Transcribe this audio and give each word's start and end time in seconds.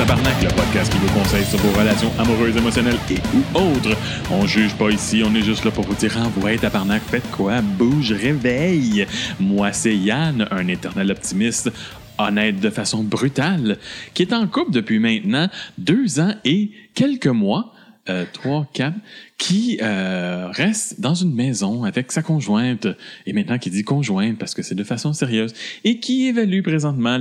Tabarnak, 0.00 0.42
le 0.42 0.48
podcast 0.48 0.90
qui 0.90 0.98
vous 0.98 1.12
conseille 1.12 1.44
sur 1.44 1.58
vos 1.58 1.78
relations 1.78 2.10
amoureuses, 2.18 2.56
émotionnelles 2.56 2.98
et 3.10 3.18
ou 3.34 3.58
autres. 3.58 3.94
On 4.30 4.46
juge 4.46 4.74
pas 4.74 4.88
ici, 4.90 5.22
on 5.24 5.34
est 5.34 5.42
juste 5.42 5.64
là 5.64 5.70
pour 5.70 5.84
vous 5.84 5.94
dire 5.94 6.16
Envoie 6.16 6.56
Tabarnak, 6.56 7.02
faites 7.02 7.30
quoi, 7.30 7.60
bouge, 7.60 8.12
réveille. 8.12 9.06
Moi 9.38 9.72
c'est 9.72 9.94
Yann, 9.94 10.48
un 10.50 10.68
éternel 10.68 11.10
optimiste, 11.10 11.70
honnête 12.18 12.60
de 12.60 12.70
façon 12.70 13.04
brutale, 13.04 13.76
qui 14.14 14.22
est 14.22 14.32
en 14.32 14.46
couple 14.46 14.72
depuis 14.72 14.98
maintenant 14.98 15.48
deux 15.76 16.18
ans 16.18 16.32
et 16.46 16.70
quelques 16.94 17.26
mois. 17.26 17.74
Euh, 18.08 18.24
trois, 18.32 18.66
quatre, 18.72 18.96
qui 19.36 19.78
euh, 19.82 20.48
reste 20.50 21.00
dans 21.00 21.14
une 21.14 21.34
maison 21.34 21.84
avec 21.84 22.12
sa 22.12 22.22
conjointe, 22.22 22.86
et 23.26 23.32
maintenant 23.32 23.58
qui 23.58 23.70
dit 23.70 23.84
conjointe 23.84 24.38
parce 24.38 24.54
que 24.54 24.62
c'est 24.62 24.74
de 24.74 24.84
façon 24.84 25.12
sérieuse, 25.12 25.52
et 25.84 26.00
qui 26.00 26.26
évalue 26.26 26.62
présentement 26.62 27.18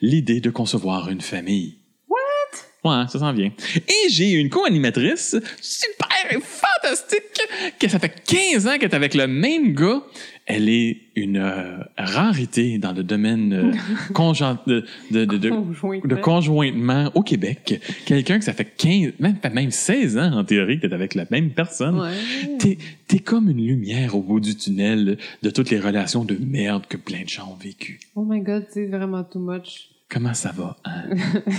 l'idée 0.00 0.40
de 0.40 0.50
concevoir 0.50 1.10
une 1.10 1.20
famille. 1.20 1.76
What? 2.08 2.90
Ouais, 2.90 3.08
ça 3.08 3.18
s'en 3.18 3.32
vient. 3.32 3.52
Et 3.76 4.08
j'ai 4.10 4.30
une 4.30 4.48
co-animatrice 4.48 5.36
super 5.60 6.08
et 6.30 6.38
fantastique, 6.40 7.74
que 7.78 7.88
ça 7.88 7.98
fait 7.98 8.22
15 8.26 8.66
ans 8.66 8.78
qu'elle 8.78 8.90
est 8.90 8.94
avec 8.94 9.14
le 9.14 9.26
même 9.26 9.74
gars. 9.74 10.02
Elle 10.48 10.68
est 10.68 10.98
une 11.16 11.38
euh, 11.38 11.78
rarité 11.98 12.78
dans 12.78 12.92
le 12.92 13.02
domaine 13.02 13.52
euh, 13.52 13.72
conjoint- 14.14 14.60
de, 14.68 14.84
de, 15.10 15.24
de, 15.24 15.36
de- 15.38 15.50
Conjointement. 15.50 16.08
de 16.08 16.20
conjointement 16.20 17.10
au 17.16 17.22
Québec. 17.22 17.80
Quelqu'un 18.06 18.38
que 18.38 18.44
ça 18.44 18.52
fait 18.52 18.64
15, 18.64 19.14
même, 19.18 19.36
même 19.52 19.70
16 19.72 20.16
ans 20.18 20.32
en 20.38 20.44
théorie 20.44 20.78
que 20.78 20.86
t'es 20.86 20.94
avec 20.94 21.14
la 21.16 21.26
même 21.32 21.50
personne. 21.50 21.98
Ouais. 21.98 22.12
T'es, 22.60 22.78
t'es 23.08 23.18
comme 23.18 23.50
une 23.50 23.66
lumière 23.66 24.14
au 24.14 24.22
bout 24.22 24.38
du 24.38 24.54
tunnel 24.56 25.18
de 25.42 25.50
toutes 25.50 25.70
les 25.70 25.80
relations 25.80 26.24
de 26.24 26.36
merde 26.40 26.86
que 26.88 26.96
plein 26.96 27.24
de 27.24 27.28
gens 27.28 27.50
ont 27.52 27.56
vécues. 27.62 27.98
Oh 28.14 28.24
my 28.24 28.40
god, 28.40 28.66
c'est 28.70 28.86
vraiment 28.86 29.24
too 29.24 29.40
much. 29.40 29.88
Comment 30.08 30.34
ça 30.34 30.52
va, 30.56 30.76
Anne? 30.84 31.18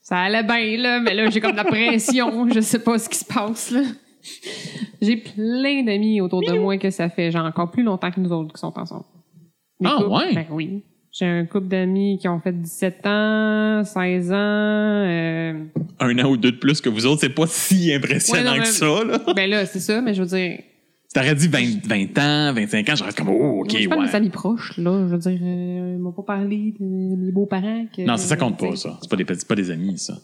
Ça 0.00 0.18
allait 0.20 0.44
bien, 0.44 0.76
là, 0.80 1.00
mais 1.00 1.14
là, 1.14 1.28
j'ai 1.30 1.40
comme 1.40 1.50
de 1.50 1.56
la 1.56 1.64
pression. 1.64 2.48
Je 2.48 2.60
sais 2.60 2.78
pas 2.78 2.96
ce 2.96 3.08
qui 3.08 3.18
se 3.18 3.24
passe, 3.24 3.72
là. 3.72 3.82
J'ai 5.02 5.16
plein 5.16 5.82
d'amis 5.84 6.20
autour 6.20 6.40
de 6.42 6.52
moi 6.58 6.78
que 6.78 6.90
ça 6.90 7.08
fait 7.08 7.30
genre 7.30 7.44
encore 7.46 7.70
plus 7.70 7.82
longtemps 7.82 8.10
que 8.10 8.20
nous 8.20 8.32
autres 8.32 8.52
qui 8.54 8.60
sont 8.60 8.72
ensemble. 8.78 9.04
Mes 9.80 9.88
Ah, 9.90 9.96
couples, 9.98 10.10
ouais? 10.10 10.34
Ben 10.34 10.46
oui. 10.50 10.82
J'ai 11.12 11.26
un 11.26 11.46
couple 11.46 11.68
d'amis 11.68 12.18
qui 12.20 12.28
ont 12.28 12.40
fait 12.40 12.52
17 12.52 13.06
ans, 13.06 13.82
16 13.84 14.32
ans. 14.32 14.34
euh, 14.36 15.64
Un 16.00 16.18
an 16.18 16.28
ou 16.30 16.36
deux 16.36 16.52
de 16.52 16.58
plus 16.58 16.80
que 16.82 16.88
vous 16.90 17.06
autres, 17.06 17.20
c'est 17.22 17.30
pas 17.30 17.46
si 17.46 17.92
impressionnant 17.92 18.52
Ouais, 18.52 18.58
non, 18.58 18.62
que 18.64 18.68
ça, 18.68 19.04
là. 19.04 19.18
ben 19.34 19.48
là, 19.48 19.64
c'est 19.66 19.80
ça, 19.80 20.00
mais 20.02 20.12
je 20.14 20.22
veux 20.22 20.28
dire. 20.28 20.58
T'aurais 21.14 21.34
dit 21.34 21.48
20, 21.48 21.86
20 21.86 22.18
ans, 22.18 22.52
25 22.52 22.88
ans, 22.90 22.94
je 22.96 23.04
reste 23.04 23.16
comme, 23.16 23.30
oh, 23.30 23.62
OK, 23.62 23.68
parle 23.88 24.00
de 24.02 24.06
mes 24.06 24.10
ouais. 24.10 24.14
amis 24.14 24.28
proches, 24.28 24.76
là. 24.76 25.06
Je 25.08 25.12
veux 25.14 25.18
dire, 25.18 25.38
euh, 25.40 25.94
ils 25.96 25.98
m'ont 26.02 26.12
pas 26.12 26.22
parlé 26.24 26.74
de 26.78 26.84
mes 26.84 27.32
beaux-parents. 27.32 27.86
que- 27.96 28.02
Non, 28.02 28.18
ça, 28.18 28.26
ça 28.28 28.36
compte 28.36 28.58
pas, 28.58 28.76
ça. 28.76 28.98
C'est 29.00 29.08
pas 29.10 29.16
des, 29.16 29.24
pas 29.24 29.54
des 29.54 29.70
amis, 29.70 29.96
ça. 29.96 30.18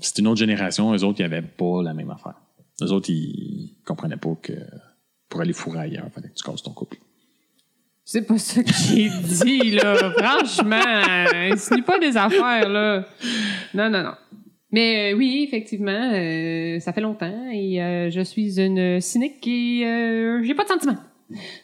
C'est 0.00 0.18
une 0.20 0.28
autre 0.28 0.38
génération, 0.38 0.94
eux 0.94 1.02
autres, 1.02 1.18
ils 1.20 1.24
avaient 1.24 1.42
pas 1.42 1.82
la 1.82 1.92
même 1.94 2.10
affaire. 2.10 2.34
Eux 2.82 2.92
autres, 2.92 3.10
ils 3.10 3.74
comprenaient 3.84 4.16
pas 4.16 4.34
que 4.42 4.52
pour 5.28 5.40
aller 5.40 5.52
fourrer 5.52 5.80
ailleurs, 5.80 6.10
fallait 6.14 6.28
que 6.28 6.34
tu 6.34 6.44
casses 6.44 6.62
ton 6.62 6.72
couple. 6.72 6.98
C'est 8.04 8.22
pas 8.22 8.38
ça 8.38 8.62
que 8.62 8.72
j'ai 8.72 9.08
dit, 9.08 9.72
là. 9.72 10.12
Franchement, 10.18 10.76
euh, 10.76 11.52
insinue 11.52 11.82
pas 11.82 11.98
des 11.98 12.16
affaires, 12.16 12.68
là. 12.68 13.06
Non, 13.74 13.90
non, 13.90 14.02
non. 14.04 14.14
Mais 14.70 15.12
euh, 15.12 15.16
oui, 15.16 15.44
effectivement, 15.46 16.12
euh, 16.12 16.78
ça 16.80 16.92
fait 16.92 17.00
longtemps 17.00 17.48
et 17.52 17.82
euh, 17.82 18.10
je 18.10 18.20
suis 18.20 18.60
une 18.60 19.00
cynique 19.00 19.46
et 19.46 19.84
euh, 19.86 20.42
j'ai 20.44 20.54
pas 20.54 20.64
de 20.64 20.68
sentiments. 20.68 20.98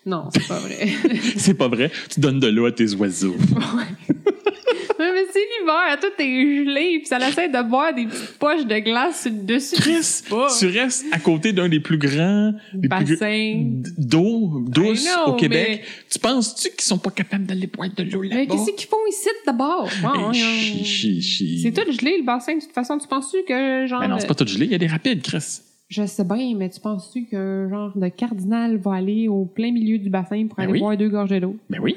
Non, 0.05 0.29
c'est 0.33 0.49
pas 0.49 0.59
vrai. 0.59 0.89
C'est 1.37 1.55
pas 1.55 1.69
vrai. 1.69 1.91
Tu 2.11 2.19
donnes 2.19 2.41
de 2.41 2.49
l'eau 2.49 2.67
à 2.67 2.73
tes 2.73 2.93
oiseaux. 2.95 3.37
Mais 5.35 5.41
c'est 5.41 5.61
l'hiver, 5.61 5.99
tout 6.01 6.23
est 6.23 6.65
gelé 6.65 6.99
puis 6.99 7.07
ça 7.07 7.19
essaie 7.29 7.49
de 7.49 7.63
boire 7.69 7.95
des 7.95 8.07
petites 8.07 8.39
poches 8.39 8.67
de 8.67 8.79
glace 8.79 9.23
sur 9.23 9.31
le 9.33 9.39
dessus. 9.45 9.77
Chris, 9.77 10.23
tu 10.59 10.67
restes 10.67 11.05
à 11.13 11.19
côté 11.19 11.53
d'un 11.53 11.69
des 11.69 11.81
plus 11.81 11.99
grands 11.99 12.53
des 12.75 12.89
plus 12.89 13.05
gr- 13.05 13.19
Bassin. 13.19 13.93
d'eau 13.99 14.63
douce 14.69 15.05
know, 15.05 15.33
au 15.33 15.37
Québec. 15.37 15.85
Tu 16.11 16.19
penses-tu 16.19 16.71
qu'ils 16.71 16.81
sont 16.83 16.99
pas 16.99 17.11
capables 17.11 17.45
d'aller 17.47 17.67
boire 17.67 17.89
de 17.97 18.03
l'eau 18.03 18.23
Mais 18.23 18.29
là-bas? 18.29 18.55
qu'est-ce 18.55 18.71
qu'ils 18.77 18.89
font 18.89 18.97
ici 19.09 19.29
d'abord? 19.47 19.89
C'est 19.91 21.73
tout 21.73 21.93
gelé, 21.93 22.19
le 22.19 22.25
bassin, 22.25 22.57
de 22.57 22.61
toute 22.61 22.73
façon. 22.73 22.99
Tu 22.99 23.09
penses-tu 23.09 23.39
que 23.47 23.87
genre. 23.87 24.01
Ben 24.01 24.09
non, 24.09 24.19
c'est 24.19 24.27
pas 24.27 24.35
tout 24.35 24.47
gelé. 24.47 24.67
Il 24.67 24.73
y 24.73 24.75
a 24.75 24.79
des 24.79 24.87
rapides, 24.87 25.23
Chris. 25.23 25.61
Je 25.89 26.07
sais 26.07 26.25
bien, 26.25 26.55
mais 26.57 26.71
tu 26.71 26.81
penses-tu 26.81 27.27
qu'un 27.27 27.69
genre 27.69 27.93
de 27.95 28.09
cardinal 28.09 28.79
va 28.79 28.95
aller 28.95 29.29
au 29.29 29.45
plein 29.45 29.71
milieu 29.71 29.99
du 29.99 30.09
bassin 30.09 30.47
pour 30.47 30.57
Ben 30.57 30.63
aller 30.65 30.73
oui. 30.73 30.79
boire 30.81 30.97
deux 30.97 31.11
gorgées 31.11 31.39
d'eau? 31.39 31.57
Ben 31.69 31.81
oui. 31.83 31.97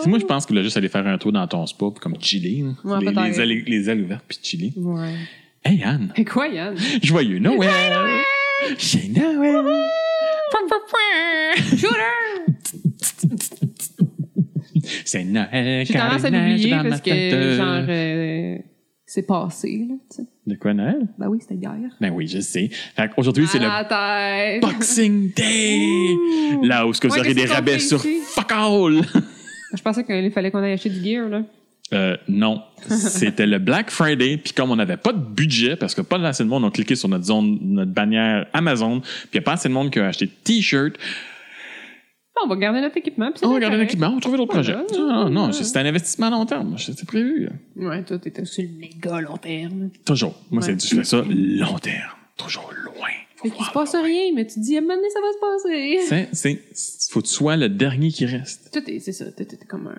C'est 0.00 0.08
moi, 0.08 0.18
je 0.18 0.24
pense 0.24 0.46
que 0.46 0.54
là, 0.54 0.62
juste 0.62 0.76
aller 0.76 0.88
faire 0.88 1.06
un 1.06 1.18
tour 1.18 1.32
dans 1.32 1.46
ton 1.46 1.64
spa, 1.66 1.86
puis 1.90 2.00
comme 2.00 2.16
chiller. 2.20 2.62
là. 2.84 2.98
Ouais, 2.98 3.04
les, 3.04 3.12
les 3.30 3.40
ailes, 3.40 3.64
les 3.66 3.90
ailes 3.90 4.02
ouvertes, 4.02 4.24
puis 4.28 4.38
chiller. 4.42 4.72
Ouais. 4.76 5.14
Hey, 5.64 5.82
Anne. 5.82 6.12
Et 6.16 6.24
quoi, 6.24 6.48
Yann? 6.48 6.76
Joyeux 7.02 7.38
Noël! 7.38 7.70
Chez 8.78 9.08
Noël! 9.08 9.64
Shooter! 11.76 12.54
C'est 15.04 15.24
Noël! 15.24 15.86
J'ai 15.86 15.94
tendance 15.94 16.24
à 16.24 16.30
l'oublier 16.30 16.70
parce 16.70 17.00
que, 17.00 17.56
genre, 17.56 17.84
euh, 17.88 18.56
c'est 19.06 19.26
passé, 19.26 19.86
là, 19.88 19.94
tu 20.10 20.16
sais. 20.16 20.22
De 20.46 20.56
quoi, 20.56 20.74
Noël? 20.74 21.08
Ben 21.18 21.28
oui, 21.28 21.38
c'était 21.40 21.54
hier. 21.54 21.72
Ben 22.00 22.10
oui, 22.12 22.26
je 22.26 22.40
sais. 22.40 22.68
Fait 22.94 23.08
qu'aujourd'hui, 23.14 23.46
c'est 23.46 23.58
le! 23.58 24.60
Boxing 24.60 25.32
Day! 25.32 26.10
Ouh. 26.56 26.64
Là 26.64 26.86
où 26.86 26.92
ce 26.92 27.00
que 27.00 27.06
vous 27.08 27.14
Ouais, 27.14 27.20
aurez 27.20 27.32
des 27.34 27.46
rabais 27.46 27.78
sur 27.78 27.98
ici? 28.04 28.18
fuck 28.26 28.52
all! 28.52 29.00
Je 29.76 29.82
pensais 29.82 30.04
qu'il 30.04 30.30
fallait 30.30 30.50
qu'on 30.50 30.62
aille 30.62 30.72
acheter 30.72 30.90
du 30.90 31.02
gear, 31.04 31.28
là. 31.28 31.42
Euh, 31.92 32.16
non. 32.28 32.62
C'était 32.88 33.46
le 33.46 33.58
Black 33.58 33.90
Friday, 33.90 34.38
puis 34.38 34.52
comme 34.54 34.70
on 34.70 34.76
n'avait 34.76 34.96
pas 34.96 35.12
de 35.12 35.18
budget, 35.18 35.76
parce 35.76 35.94
que 35.94 36.00
pas 36.00 36.18
assez 36.26 36.42
de 36.42 36.48
monde 36.48 36.64
ont 36.64 36.70
cliqué 36.70 36.94
sur 36.96 37.08
notre 37.08 37.24
zone, 37.24 37.58
notre 37.62 37.90
bannière 37.92 38.46
Amazon, 38.52 39.00
puis 39.00 39.10
il 39.34 39.36
n'y 39.36 39.38
a 39.40 39.42
pas 39.42 39.52
assez 39.52 39.68
de 39.68 39.74
monde 39.74 39.90
qui 39.90 39.98
a 40.00 40.06
acheté 40.06 40.26
de 40.26 40.32
t-shirts, 40.44 40.96
Bon, 42.36 42.46
on 42.46 42.48
va 42.48 42.56
garder 42.56 42.80
notre 42.80 42.96
équipement. 42.96 43.30
on 43.44 43.52
va 43.52 43.60
correct. 43.60 43.78
l'équipement, 43.78 44.08
on 44.08 44.14
va 44.16 44.20
trouver 44.20 44.38
d'autres 44.38 44.52
projets. 44.54 44.74
Non, 44.98 45.06
non, 45.06 45.30
non, 45.30 45.52
c'est 45.52 45.78
un 45.78 45.86
investissement 45.86 46.26
à 46.26 46.30
long 46.30 46.44
terme. 46.46 46.76
C'était 46.78 47.04
prévu. 47.06 47.48
Ouais, 47.76 48.02
toi, 48.02 48.18
t'étais 48.18 48.44
sur 48.44 48.64
le 48.64 48.70
méga 48.76 49.20
long 49.20 49.36
terme. 49.36 49.90
Toujours. 50.04 50.34
Moi, 50.50 50.60
Ouais. 50.64 50.74
c'est, 50.76 50.88
je 50.90 50.96
fais 50.96 51.04
ça 51.04 51.22
long 51.28 51.78
terme. 51.78 52.10
Toujours 52.36 52.72
Fait 53.44 53.50
qu'il 53.50 53.64
se 53.66 53.70
passe 53.72 53.94
rien, 53.94 54.32
mais 54.34 54.46
tu 54.46 54.54
te 54.54 54.60
dis, 54.60 54.74
à 54.74 54.78
un 54.78 54.80
moment 54.82 54.96
donné, 54.96 55.08
ça 55.10 55.20
va 55.20 55.32
se 55.32 55.38
passer. 55.38 55.98
C'est, 56.08 56.28
c'est, 56.32 57.08
faut 57.12 57.20
que 57.20 57.26
tu 57.26 57.32
sois 57.32 57.56
le 57.56 57.68
dernier 57.68 58.10
qui 58.10 58.24
reste. 58.26 58.70
Tout 58.72 58.90
est, 58.90 58.98
c'est 59.00 59.12
ça, 59.12 59.30
tout 59.30 59.42
est 59.42 59.66
comme 59.68 59.86
un. 59.86 59.94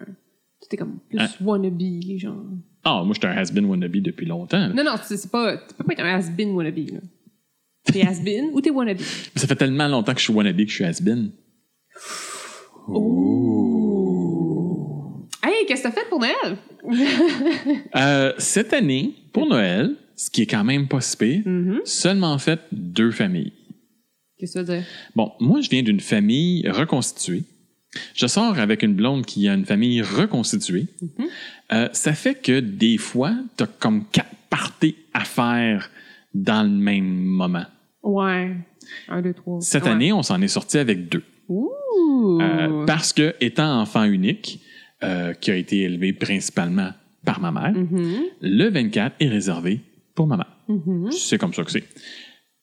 Tout 0.62 0.68
est 0.74 0.78
comme 0.78 0.98
plus 1.10 1.20
Hein? 1.20 1.28
wannabe, 1.42 1.80
genre. 2.18 2.44
Ah, 2.84 3.04
moi, 3.06 3.14
j'étais 3.14 3.28
un 3.28 3.38
has-been 3.38 3.66
wannabe 3.66 3.98
depuis 3.98 4.26
longtemps. 4.26 4.58
là. 4.58 4.70
Non, 4.70 4.84
non, 4.84 4.96
c'est 5.04 5.30
pas. 5.30 5.58
Tu 5.58 5.76
peux 5.76 5.84
pas 5.84 5.94
être 5.94 6.02
un 6.02 6.16
has-been 6.20 6.52
wannabe, 6.56 6.78
là. 6.92 7.00
T'es 7.86 8.02
has-been 8.02 8.50
ou 8.54 8.62
t'es 8.62 8.72
wannabe? 8.72 9.00
Ça 9.36 9.46
fait 9.48 9.56
tellement 9.56 9.88
longtemps 9.88 10.14
que 10.14 10.20
je 10.20 10.26
suis 10.26 10.34
wannabe 10.34 10.58
que 10.58 10.68
je 10.68 10.74
suis 10.74 10.84
has-been. 10.84 11.32
Hey, 15.44 15.66
qu'est-ce 15.68 15.84
que 15.84 15.88
t'as 15.88 15.92
fait 15.92 16.10
pour 16.10 16.20
Noël? 16.20 16.58
Euh, 17.96 18.34
cette 18.38 18.74
année, 18.74 19.14
pour 19.34 19.48
Noël, 19.48 19.96
ce 20.16 20.30
qui 20.30 20.42
est 20.44 20.46
quand 20.48 20.64
même 20.64 20.88
pas 20.88 21.02
si 21.02 21.18
pire, 21.18 21.42
Mhm. 21.46 21.82
seulement 21.86 22.38
fait 22.38 22.60
deux 22.72 23.12
familles. 23.12 23.54
Qu'est-ce 24.38 24.54
que 24.56 24.60
tu 24.60 24.66
veux 24.66 24.78
dire? 24.78 24.86
Bon, 25.16 25.32
moi, 25.40 25.62
je 25.62 25.70
viens 25.70 25.84
d'une 25.84 26.00
famille 26.00 26.68
reconstituée. 26.70 27.44
Je 28.14 28.28
sors 28.28 28.60
avec 28.60 28.84
une 28.84 28.94
blonde 28.94 29.26
qui 29.26 29.48
a 29.48 29.54
une 29.54 29.66
famille 29.66 30.02
reconstituée. 30.02 30.88
Mhm. 31.02 31.26
Euh, 31.74 31.90
ça 31.94 32.14
fait 32.14 32.36
que 32.36 32.60
des 32.60 32.98
fois, 32.98 33.34
t'as 33.56 33.68
comme 33.68 34.06
quatre 34.12 34.36
parties 34.50 34.96
à 35.14 35.22
faire 35.22 35.90
dans 36.34 36.64
le 36.64 36.70
même 36.78 37.06
moment. 37.24 37.66
Ouais. 38.04 38.52
Un, 39.08 39.22
deux, 39.22 39.34
trois. 39.34 39.60
Cette 39.62 39.84
Ouais. 39.86 39.90
année, 39.92 40.14
on 40.14 40.22
s'en 40.24 40.42
est 40.42 40.48
sorti 40.50 40.78
avec 40.78 41.10
deux. 41.10 41.24
Ouh! 41.48 41.70
Euh, 42.42 42.86
parce 42.86 43.14
que, 43.14 43.34
étant 43.40 43.80
enfant 43.82 44.04
unique, 44.04 44.60
euh, 45.04 45.34
qui 45.34 45.52
a 45.52 45.56
été 45.56 45.82
élevé 45.82 46.14
principalement 46.14 46.92
par 47.26 47.40
ma 47.40 47.52
mère, 47.52 47.74
Mhm. 47.74 48.24
le 48.42 48.70
24 48.70 49.16
est 49.20 49.28
réservé 49.30 49.80
pour 50.16 50.28
ma 50.28 50.38
mère. 50.38 50.58
Mhm. 50.68 51.12
C'est 51.12 51.38
comme 51.38 51.54
ça 51.54 51.64
que 51.64 51.72
c'est. 51.72 51.84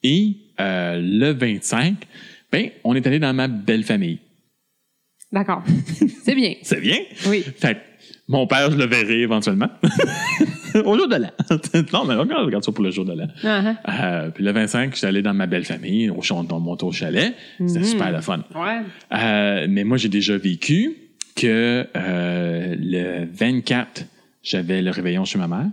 Et 0.02 0.36
euh, 0.60 0.98
le 1.00 1.30
25, 1.32 1.94
ben, 2.50 2.70
on 2.84 2.94
est 2.94 3.06
allé 3.06 3.18
dans 3.18 3.32
ma 3.34 3.46
belle 3.48 3.84
famille. 3.84 4.18
D'accord. 5.30 5.62
c'est 6.24 6.34
bien. 6.34 6.54
C'est 6.62 6.80
bien? 6.80 6.98
Oui. 7.28 7.42
Fait 7.42 7.74
que 7.74 7.80
mon 8.28 8.46
père, 8.46 8.70
je 8.70 8.76
le 8.76 8.86
verrai 8.86 9.20
éventuellement. 9.20 9.68
Au 10.74 10.96
jour 10.96 11.06
de 11.08 11.16
l'an. 11.16 11.30
non, 11.92 12.04
mais 12.06 12.14
regarde, 12.14 12.44
regarde 12.46 12.64
ça 12.64 12.72
pour 12.72 12.82
le 12.84 12.90
jour 12.90 13.04
de 13.04 13.12
l'an. 13.12 13.28
Ah, 13.44 13.74
Euh, 14.24 14.30
puis 14.30 14.42
le 14.42 14.52
25, 14.52 14.94
j'étais 14.94 15.06
allé 15.06 15.20
dans 15.22 15.34
ma 15.34 15.46
belle 15.46 15.64
famille, 15.66 16.08
au 16.10 16.20
on 16.30 16.60
monte 16.60 16.82
au 16.82 16.92
chalet. 16.92 17.34
C'était 17.66 17.80
Mhm. 17.80 17.84
super 17.84 18.10
le 18.12 18.20
fun. 18.22 18.42
ah. 18.54 18.62
Ouais. 18.64 18.80
Euh, 19.18 19.66
mais 19.68 19.84
moi, 19.84 19.98
j'ai 19.98 20.08
déjà 20.08 20.36
vécu 20.38 20.96
que 21.36 21.86
euh, 21.94 22.76
le 22.78 23.26
24, 23.30 24.04
j'avais 24.42 24.80
le 24.82 24.90
réveillon 24.90 25.24
chez 25.24 25.38
ma 25.38 25.48
mère. 25.48 25.66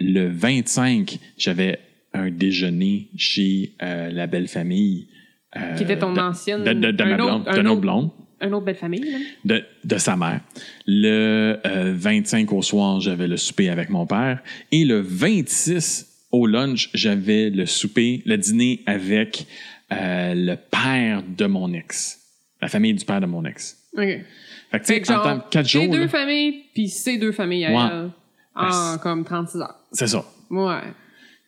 Le 0.00 0.28
25, 0.28 1.18
j'avais 1.36 1.78
un 2.12 2.30
déjeuner 2.30 3.08
chez 3.16 3.74
euh, 3.82 4.10
la 4.10 4.26
belle 4.26 4.48
famille. 4.48 5.08
euh, 5.56 5.76
Qui 5.76 5.82
était 5.84 5.98
ton 5.98 6.12
de- 6.12 6.20
ancienne- 6.20 6.64
De, 6.64 6.72
de, 6.72 6.90
de 6.90 7.02
un 7.02 7.06
ma 7.06 7.14
autre- 7.14 7.24
blonde, 7.26 7.42
un 7.48 7.52
de 7.56 7.62
notre 7.62 7.70
autre- 7.72 7.80
blonde, 7.80 8.10
Une 8.42 8.54
autre 8.54 8.64
belle 8.64 8.74
famille, 8.76 9.04
là. 9.10 9.18
de, 9.44 9.64
de 9.84 9.98
sa 9.98 10.16
mère. 10.16 10.40
Le 10.86 11.58
euh, 11.66 11.92
25 11.96 12.52
au 12.52 12.62
soir, 12.62 13.00
j'avais 13.00 13.28
le 13.28 13.36
souper 13.36 13.68
avec 13.68 13.90
mon 13.90 14.06
père. 14.06 14.42
Et 14.72 14.84
le 14.84 15.00
26 15.00 16.06
au 16.32 16.46
lunch, 16.46 16.90
j'avais 16.94 17.50
le 17.50 17.66
souper, 17.66 18.22
le 18.24 18.36
dîner 18.38 18.80
avec 18.86 19.46
euh, 19.92 20.34
le 20.34 20.56
père 20.56 21.22
de 21.36 21.46
mon 21.46 21.72
ex. 21.72 22.18
La 22.62 22.68
famille 22.68 22.94
du 22.94 23.04
père 23.04 23.20
de 23.20 23.26
mon 23.26 23.44
ex. 23.44 23.76
OK. 23.96 24.02
Fait 24.02 24.78
que, 24.78 24.84
tu 24.86 25.04
sais, 25.04 25.12
en 25.12 25.40
quatre 25.40 25.68
jours, 25.68 25.88
deux 25.88 26.02
là, 26.02 26.08
familles, 26.08 26.62
puis 26.72 26.88
ces 26.88 27.18
deux 27.18 27.32
familles 27.32 27.64
à 27.66 27.72
Ouais. 27.72 27.90
elle, 27.92 28.10
en 28.54 28.92
Ouais, 28.94 28.98
comme 29.02 29.24
36 29.24 29.58
heures. 29.60 29.74
c'est 29.92 30.06
ça. 30.08 30.24
Ouais. 30.50 30.80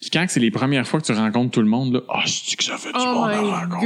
Puis 0.01 0.11
quand 0.11 0.25
c'est 0.29 0.41
les 0.41 0.51
premières 0.51 0.85
fois 0.85 1.01
que 1.01 1.07
tu 1.07 1.13
rencontres 1.13 1.53
tout 1.53 1.61
le 1.61 1.69
monde, 1.69 1.93
là, 1.95 2.01
ah, 2.09 2.23
je 2.27 2.43
dis 2.45 2.57
que 2.57 2.65
ça 2.65 2.77
fait 2.77 2.89
du 2.89 2.99
Oh 2.99 3.15
monde 3.15 3.31
à 3.31 3.61
rencontrer? 3.67 3.85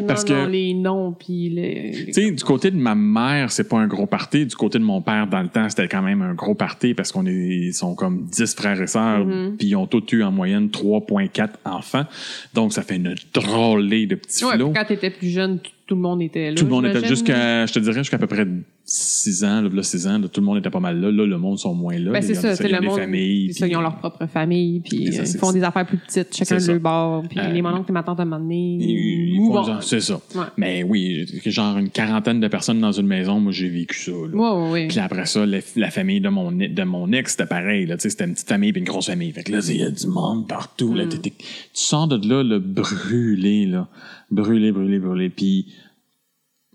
god! 0.00 0.06
Parce 0.08 0.22
non, 0.28 0.34
que- 0.34 0.40
non, 0.40 0.46
les 0.48 0.74
noms, 0.74 1.12
puis 1.12 1.48
les... 1.50 1.92
les- 1.92 2.06
Tu 2.06 2.12
sais, 2.12 2.30
du 2.32 2.42
côté 2.42 2.72
de 2.72 2.76
ma 2.76 2.96
mère, 2.96 3.52
c'est 3.52 3.68
pas 3.68 3.76
un 3.78 3.86
gros 3.86 4.06
party. 4.06 4.46
Du 4.46 4.56
côté 4.56 4.80
de 4.80 4.84
mon 4.84 5.00
père, 5.00 5.28
dans 5.28 5.40
le 5.40 5.48
temps, 5.48 5.68
c'était 5.68 5.86
quand 5.86 6.02
même 6.02 6.22
un 6.22 6.34
gros 6.34 6.56
party 6.56 6.92
parce 6.94 7.12
qu'on 7.12 7.24
est, 7.26 7.32
ils 7.32 7.72
sont 7.72 7.94
comme 7.94 8.24
10 8.24 8.52
frères 8.56 8.82
et 8.82 8.88
sœurs, 8.88 9.24
Mhm. 9.24 9.56
puis 9.56 9.68
ils 9.68 9.76
ont 9.76 9.86
tous 9.86 10.02
eu 10.10 10.24
en 10.24 10.32
moyenne 10.32 10.70
3,4 10.70 11.50
enfants. 11.64 12.06
Donc, 12.54 12.72
ça 12.72 12.82
fait 12.82 12.96
une 12.96 13.14
drôlée 13.32 14.06
de 14.06 14.16
petits 14.16 14.44
Ouais, 14.44 14.56
flots. 14.56 14.72
quand 14.74 14.86
t'étais 14.86 15.10
plus 15.10 15.28
jeune, 15.30 15.60
tout, 15.86 15.94
le 15.94 16.00
monde 16.00 16.20
était 16.20 16.50
là. 16.50 16.56
Tout 16.56 16.64
le 16.64 16.70
monde 16.70 16.86
était 16.86 17.06
jusqu'à, 17.06 17.64
je 17.64 17.72
te 17.72 17.78
dirais, 17.78 17.98
jusqu'à 17.98 18.18
peu 18.18 18.26
près 18.26 18.44
6 18.90 19.44
ans, 19.44 19.60
là, 19.60 19.68
là 19.70 19.82
6 19.82 20.06
ans, 20.06 20.18
là, 20.18 20.28
tout 20.28 20.40
le 20.40 20.46
monde 20.46 20.56
était 20.58 20.70
pas 20.70 20.80
mal 20.80 20.98
là. 20.98 21.10
Là, 21.12 21.26
le 21.26 21.38
monde 21.38 21.58
sont 21.58 21.74
moins 21.74 21.98
là. 21.98 22.10
Ben, 22.12 22.22
c'est 22.22 22.32
ça, 22.34 22.56
c'est 22.56 22.68
le 22.68 22.80
monde. 22.80 22.98
familles. 22.98 23.52
ça, 23.52 23.66
ils 23.66 23.76
ont 23.76 23.82
leur 23.82 23.96
propre 23.98 24.26
famille, 24.26 24.80
puis 24.80 25.12
ça, 25.12 25.20
euh, 25.20 25.24
ils 25.26 25.38
font 25.38 25.52
des 25.52 25.62
affaires 25.62 25.84
plus 25.84 25.98
petites, 25.98 26.34
chacun 26.34 26.56
de 26.56 26.66
leur 26.66 26.80
bord, 26.80 27.24
puis 27.28 27.38
Euh, 27.38 27.52
les 27.52 27.60
mon 27.60 27.74
oncle 27.74 27.90
et 27.90 27.92
ma 27.92 28.02
tante 28.02 28.20
à 28.20 28.22
un 28.22 29.80
C'est 29.82 30.00
ça. 30.00 30.14
Ouais. 30.34 30.44
Mais 30.56 30.82
oui, 30.82 31.26
genre 31.44 31.76
une 31.76 31.90
quarantaine 31.90 32.40
de 32.40 32.48
personnes 32.48 32.80
dans 32.80 32.92
une 32.92 33.06
maison, 33.06 33.40
moi, 33.40 33.52
j'ai 33.52 33.68
vécu 33.68 33.98
ça. 33.98 34.10
là. 34.10 34.34
Ouais, 34.34 34.62
ouais, 34.64 34.70
ouais. 34.72 34.88
Puis 34.88 34.98
après 35.00 35.26
ça, 35.26 35.44
la, 35.44 35.58
la 35.76 35.90
famille 35.90 36.22
de 36.22 36.30
mon, 36.30 36.50
de 36.50 36.82
mon 36.84 37.12
ex, 37.12 37.32
c'était 37.32 37.46
pareil. 37.46 37.84
Là, 37.84 37.96
Tu 37.98 38.04
sais, 38.04 38.10
c'était 38.10 38.24
une 38.24 38.32
petite 38.32 38.48
famille 38.48 38.72
puis 38.72 38.80
une 38.80 38.88
grosse 38.88 39.06
famille. 39.06 39.32
Fait 39.32 39.42
que 39.42 39.52
là, 39.52 39.60
il 39.68 39.76
y 39.76 39.82
a 39.84 39.90
du 39.90 40.06
monde 40.06 40.48
partout. 40.48 40.94
Là, 40.94 41.04
Mm. 41.04 41.10
Tu 41.20 41.32
sors 41.74 42.06
de 42.08 42.28
là, 42.28 42.42
le 42.42 42.58
brûlé, 42.58 43.66
là. 43.66 43.88
Brûlé, 44.30 44.72
brûlé, 44.72 44.98
brûlé. 44.98 45.30
Puis 45.30 45.66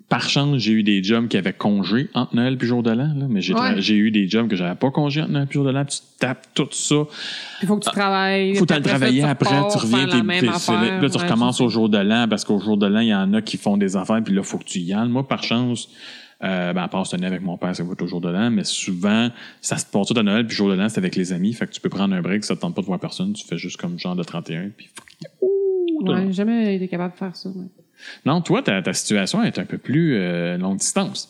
par 0.09 0.29
chance, 0.29 0.57
j'ai 0.59 0.73
eu 0.73 0.83
des 0.83 1.01
jobs 1.03 1.27
qui 1.27 1.37
avaient 1.37 1.53
congé 1.53 2.09
entre 2.13 2.35
Noël 2.35 2.57
puis 2.57 2.67
jour 2.67 2.83
de 2.83 2.91
l'an. 2.91 3.13
là. 3.15 3.25
Mais 3.29 3.41
j'ai 3.41 3.53
tra- 3.53 3.75
Ouais. 3.75 3.81
j'ai 3.81 3.95
eu 3.95 4.11
des 4.11 4.27
jobs 4.29 4.47
que 4.47 4.55
j'avais 4.55 4.75
pas 4.75 4.91
congé 4.91 5.21
entre 5.21 5.31
Noël 5.31 5.47
puis 5.47 5.55
jour 5.55 5.65
de 5.65 5.71
l'an. 5.71 5.83
Puis 5.85 5.95
tu 6.01 6.17
tapes 6.19 6.45
tout 6.53 6.67
ça. 6.71 6.95
Il 7.61 7.67
faut 7.67 7.77
que 7.77 7.85
tu 7.85 7.89
travailles. 7.91 8.51
Ah, 8.55 8.59
Faut 8.59 8.65
puis 8.65 8.67
t'aller 8.67 8.79
après 8.81 8.91
ça, 8.91 8.97
travailler 8.99 9.19
tu 9.21 9.25
après, 9.27 9.57
repars 9.57 9.71
tu 9.71 9.77
reviens, 9.79 10.05
t'es 10.07 10.39
t'es- 10.41 10.47
affaire. 10.49 11.01
là, 11.01 11.09
tu 11.09 11.17
Ouais, 11.17 11.23
recommences 11.23 11.61
au 11.61 11.69
jour 11.69 11.89
de 11.89 11.97
l'an 11.97 12.27
parce 12.29 12.45
qu'au 12.45 12.59
jour 12.59 12.77
de 12.77 12.85
l'an, 12.85 12.99
il 12.99 13.07
y 13.07 13.15
en 13.15 13.33
a 13.33 13.41
qui 13.41 13.57
font 13.57 13.77
des 13.77 13.95
affaires, 13.95 14.21
puis 14.23 14.33
là, 14.35 14.43
faut 14.43 14.57
que 14.59 14.65
tu 14.65 14.79
y 14.79 14.93
ailles. 14.93 15.09
Moi, 15.09 15.27
par 15.27 15.41
chance, 15.43 15.89
euh, 16.43 16.73
ben, 16.73 16.83
à 16.83 16.87
part 16.89 17.05
cette 17.07 17.15
année 17.19 17.27
avec 17.27 17.41
mon 17.41 17.57
père, 17.57 17.75
ça 17.75 17.83
va 17.83 17.93
au 17.99 18.07
jour 18.07 18.19
de 18.21 18.29
l'an, 18.29 18.51
mais 18.51 18.65
souvent, 18.65 19.29
ça 19.61 19.77
se 19.77 19.85
passe 19.85 20.07
tout 20.07 20.19
à 20.19 20.23
Noël, 20.23 20.45
puis 20.45 20.55
jour 20.55 20.69
de 20.69 20.75
l'an, 20.75 20.89
c'est 20.89 20.99
avec 20.99 21.15
les 21.15 21.31
amis. 21.33 21.53
Fait 21.53 21.65
que 21.65 21.71
tu 21.71 21.79
peux 21.81 21.89
prendre 21.89 22.13
un 22.13 22.21
break, 22.21 22.43
ça 22.43 22.55
te 22.55 22.61
tente 22.61 22.75
pas 22.75 22.81
de 22.81 22.85
voir 22.87 22.99
personne, 22.99 23.33
tu 23.33 23.45
fais 23.47 23.57
juste 23.57 23.77
comme 23.77 23.97
genre 23.97 24.15
de 24.15 24.23
31, 24.23 24.69
puis 24.75 24.89
ça. 24.95 25.41
Ouais, 26.11 26.31
jamais 26.33 26.75
été 26.75 26.87
capable 26.89 27.13
de 27.13 27.17
faire 27.17 27.35
ça. 27.35 27.49
ouais. 27.49 27.65
Non, 28.25 28.41
toi, 28.41 28.61
ta, 28.61 28.81
ta 28.81 28.93
situation 28.93 29.43
est 29.43 29.59
un 29.59 29.65
peu 29.65 29.77
plus 29.77 30.15
euh, 30.15 30.57
longue 30.57 30.77
distance. 30.77 31.29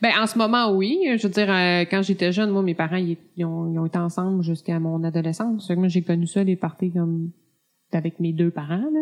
Ben, 0.00 0.10
en 0.20 0.26
ce 0.26 0.36
moment, 0.38 0.70
oui. 0.72 0.98
Je 1.16 1.22
veux 1.26 1.32
dire, 1.32 1.50
euh, 1.50 1.84
quand 1.90 2.02
j'étais 2.02 2.30
jeune, 2.32 2.50
moi, 2.50 2.62
mes 2.62 2.74
parents, 2.74 2.96
ils, 2.96 3.16
ils 3.36 3.44
ont, 3.44 3.72
ils 3.72 3.78
ont 3.78 3.86
été 3.86 3.98
ensemble 3.98 4.42
jusqu'à 4.42 4.78
mon 4.78 5.02
adolescence. 5.02 5.66
Fait 5.66 5.74
que 5.74 5.78
moi, 5.80 5.88
j'ai 5.88 6.02
connu 6.02 6.26
ça, 6.26 6.44
les 6.44 6.56
parties 6.56 6.92
comme 6.92 7.30
avec 7.92 8.20
mes 8.20 8.32
deux 8.32 8.50
parents. 8.50 8.76
Là. 8.92 9.00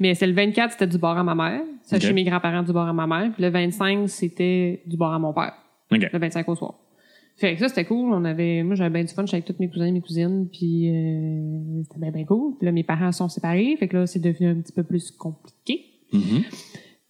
Mais 0.00 0.14
c'est 0.14 0.26
le 0.26 0.32
24, 0.32 0.72
c'était 0.72 0.86
du 0.86 0.98
bord 0.98 1.18
à 1.18 1.22
ma 1.24 1.34
mère. 1.34 1.60
C'est 1.82 1.96
Ok. 1.96 2.02
chez 2.02 2.12
mes 2.12 2.24
grands-parents 2.24 2.62
du 2.62 2.72
bord 2.72 2.88
à 2.88 2.92
ma 2.92 3.06
mère. 3.06 3.30
Puis 3.34 3.42
le 3.42 3.50
25, 3.50 4.08
c'était 4.08 4.82
du 4.86 4.96
bord 4.96 5.12
à 5.12 5.18
mon 5.18 5.32
père. 5.34 5.52
Le 6.12 6.18
25 6.18 6.48
au 6.48 6.54
soir. 6.54 6.74
Fait 7.36 7.54
que 7.54 7.60
ça, 7.60 7.68
c'était 7.68 7.84
cool. 7.84 8.12
On 8.12 8.24
avait, 8.24 8.62
moi, 8.62 8.74
j'avais 8.74 8.90
bien 8.90 9.04
du 9.04 9.12
fun. 9.12 9.24
J'étais 9.26 9.36
avec 9.36 9.46
tous 9.46 9.56
mes 9.60 9.68
cousins 9.68 9.86
et 9.86 9.92
mes 9.92 10.00
cousines. 10.00 10.48
Puis 10.50 10.88
euh, 10.88 11.82
c'était 11.84 11.98
bien, 12.00 12.10
bien 12.10 12.24
cool. 12.24 12.56
Puis 12.58 12.66
là, 12.66 12.72
mes 12.72 12.84
parents 12.84 13.12
sont 13.12 13.28
séparés. 13.28 13.76
Fait 13.78 13.88
que 13.88 13.96
là, 13.98 14.06
c'est 14.06 14.20
devenu 14.20 14.48
un 14.48 14.54
petit 14.60 14.72
peu 14.72 14.82
plus 14.82 15.10
compliqué. 15.10 15.84
Mhm. 16.12 16.42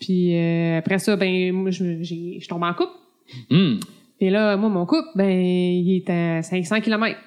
Puis 0.01 0.37
euh, 0.37 0.79
après 0.79 0.99
ça, 0.99 1.17
ben 1.17 1.53
moi, 1.53 1.71
je, 1.71 2.03
j'ai, 2.03 2.39
je 2.41 2.49
tombe 2.49 2.63
en 2.65 2.75
couple. 2.75 2.93
Hum. 3.51 3.79
Et 4.21 4.31
là, 4.31 4.57
moi, 4.57 4.69
mon 4.69 4.87
couple, 4.87 5.09
ben, 5.15 5.31
il 5.31 5.97
est 5.97 6.11
à 6.11 6.43
500 6.43 6.81
km. 6.81 7.19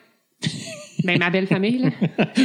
ben, 1.03 1.17
ma 1.19 1.29
belle 1.29 1.47
famille, 1.47 1.79
là, 1.79 1.89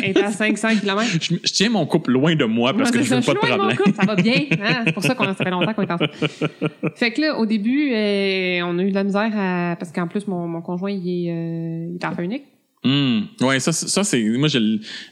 est 0.03 0.17
à 0.17 0.31
500 0.31 0.69
km. 0.81 1.05
Je, 1.21 1.35
je 1.44 1.53
tiens 1.53 1.71
mon 1.71 1.87
couple 1.87 2.12
loin 2.12 2.35
de 2.37 2.44
moi 2.44 2.73
parce 2.77 2.91
que 2.91 3.03
je 3.03 3.15
veux 3.15 3.21
pas 3.23 3.35
de 3.35 3.38
problème. 3.38 3.77
ça 3.94 4.06
va 4.06 4.15
bien. 4.17 4.44
Hein? 4.61 4.82
C'est 4.87 4.93
pour 4.93 5.03
ça 5.03 5.15
qu'on 5.15 5.25
ça 5.25 5.35
fait 5.35 5.50
longtemps 5.50 5.73
qu'on 5.75 5.83
est 5.83 5.91
ensemble. 5.91 6.11
Fait 6.97 7.12
que 7.12 7.21
là, 7.21 7.38
au 7.38 7.47
début, 7.47 7.93
euh, 7.93 8.61
on 8.65 8.79
a 8.79 8.83
eu 8.83 8.91
de 8.91 8.94
la 8.94 9.05
misère 9.05 9.31
à... 9.35 9.76
Parce 9.79 9.93
qu'en 9.93 10.09
plus, 10.09 10.26
mon, 10.26 10.47
mon 10.49 10.62
conjoint, 10.62 10.91
il 10.93 11.09
est, 11.26 11.31
euh, 11.33 11.87
il 11.91 11.97
est 12.00 12.05
enfant 12.05 12.23
unique. 12.23 12.44
Hum. 12.85 13.26
Ouais, 13.43 13.61
ça, 13.61 13.73
ça 13.73 14.05
c'est. 14.05 14.23
Moi, 14.23 14.49
j'ai 14.49 14.61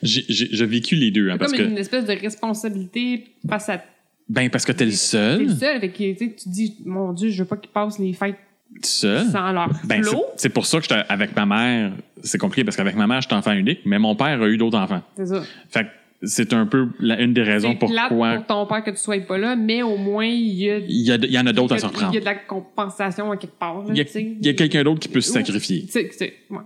j'ai- 0.02 0.24
j'ai 0.28 0.66
vécu 0.66 0.94
les 0.96 1.10
deux. 1.10 1.28
Hein, 1.28 1.32
C'est 1.34 1.38
parce 1.38 1.52
comme 1.52 1.60
que, 1.66 1.70
une 1.70 1.78
espèce 1.78 2.06
de 2.06 2.12
responsabilité 2.12 3.24
face 3.48 3.68
à... 3.68 3.84
ben, 4.28 4.50
parce 4.50 4.64
que 4.64 4.72
t'es 4.72 4.84
le 4.84 4.90
T'es 4.90 4.96
seul. 4.96 5.42
le 5.46 5.54
seul. 5.54 5.80
Fait 5.80 5.88
que, 5.90 6.12
tu 6.18 6.34
te 6.34 6.48
dis, 6.48 6.76
mon 6.84 7.12
Dieu, 7.12 7.30
je 7.30 7.42
veux 7.42 7.48
pas 7.48 7.56
qu'ils 7.56 7.70
passent 7.70 7.98
les 7.98 8.12
fêtes 8.12 8.36
Seul? 8.82 9.26
sans 9.30 9.50
leur 9.52 9.70
Ben, 9.84 10.02
c'est- 10.02 10.10
flot. 10.10 10.24
c'est 10.36 10.48
pour 10.50 10.66
ça 10.66 10.78
que 10.78 10.84
j'étais 10.84 11.02
avec 11.08 11.34
ma 11.34 11.46
mère, 11.46 11.92
c'est 12.22 12.38
compliqué 12.38 12.64
parce 12.64 12.76
qu'avec 12.76 12.94
ma 12.96 13.06
mère, 13.06 13.20
j'étais 13.22 13.34
enfant 13.34 13.52
unique, 13.52 13.80
mais 13.86 13.98
mon 13.98 14.14
père 14.14 14.40
a 14.42 14.46
eu 14.48 14.56
d'autres 14.58 14.78
enfants. 14.78 15.02
C'est 15.16 15.26
ça. 15.26 15.42
Fait 15.70 15.84
que 15.84 15.88
c'est 16.22 16.52
un 16.52 16.66
peu 16.66 16.88
la- 16.98 17.20
une 17.20 17.32
des 17.32 17.42
raisons 17.42 17.70
C'est 17.72 17.78
pourquoi 17.78 18.34
pour 18.36 18.46
ton 18.46 18.66
père 18.66 18.82
que 18.82 18.90
tu 18.90 18.96
sois 18.96 19.20
pas 19.20 19.38
là, 19.38 19.54
mais 19.54 19.82
au 19.82 19.96
moins, 19.96 20.24
il 20.26 20.52
y 20.54 20.70
a... 20.70 20.78
il 20.78 20.90
y, 21.06 21.12
a- 21.12 21.16
il 21.16 21.30
y 21.30 21.38
en 21.38 21.46
a 21.46 21.52
d'autres 21.52 21.74
à 21.76 21.78
s'en 21.78 21.88
reprendre. 21.88 22.12
Il 22.12 22.14
y 22.14 22.18
a 22.18 22.20
de 22.20 22.24
la 22.24 22.34
compensation 22.34 23.30
à 23.30 23.36
quelque 23.36 23.58
part. 23.58 23.78
là, 23.84 23.92
Il 23.92 23.96
y 24.44 24.48
a, 24.48 24.52
quelqu'un 24.54 24.82
d'autre 24.82 24.98
qui 25.00 25.08
peut 25.08 25.20
se 25.20 25.30
sacrifier. 25.32 25.82
Tu 25.86 25.92
sais, 25.92 26.08
tu 26.08 26.16
sais, 26.18 26.34
ouais, 26.50 26.58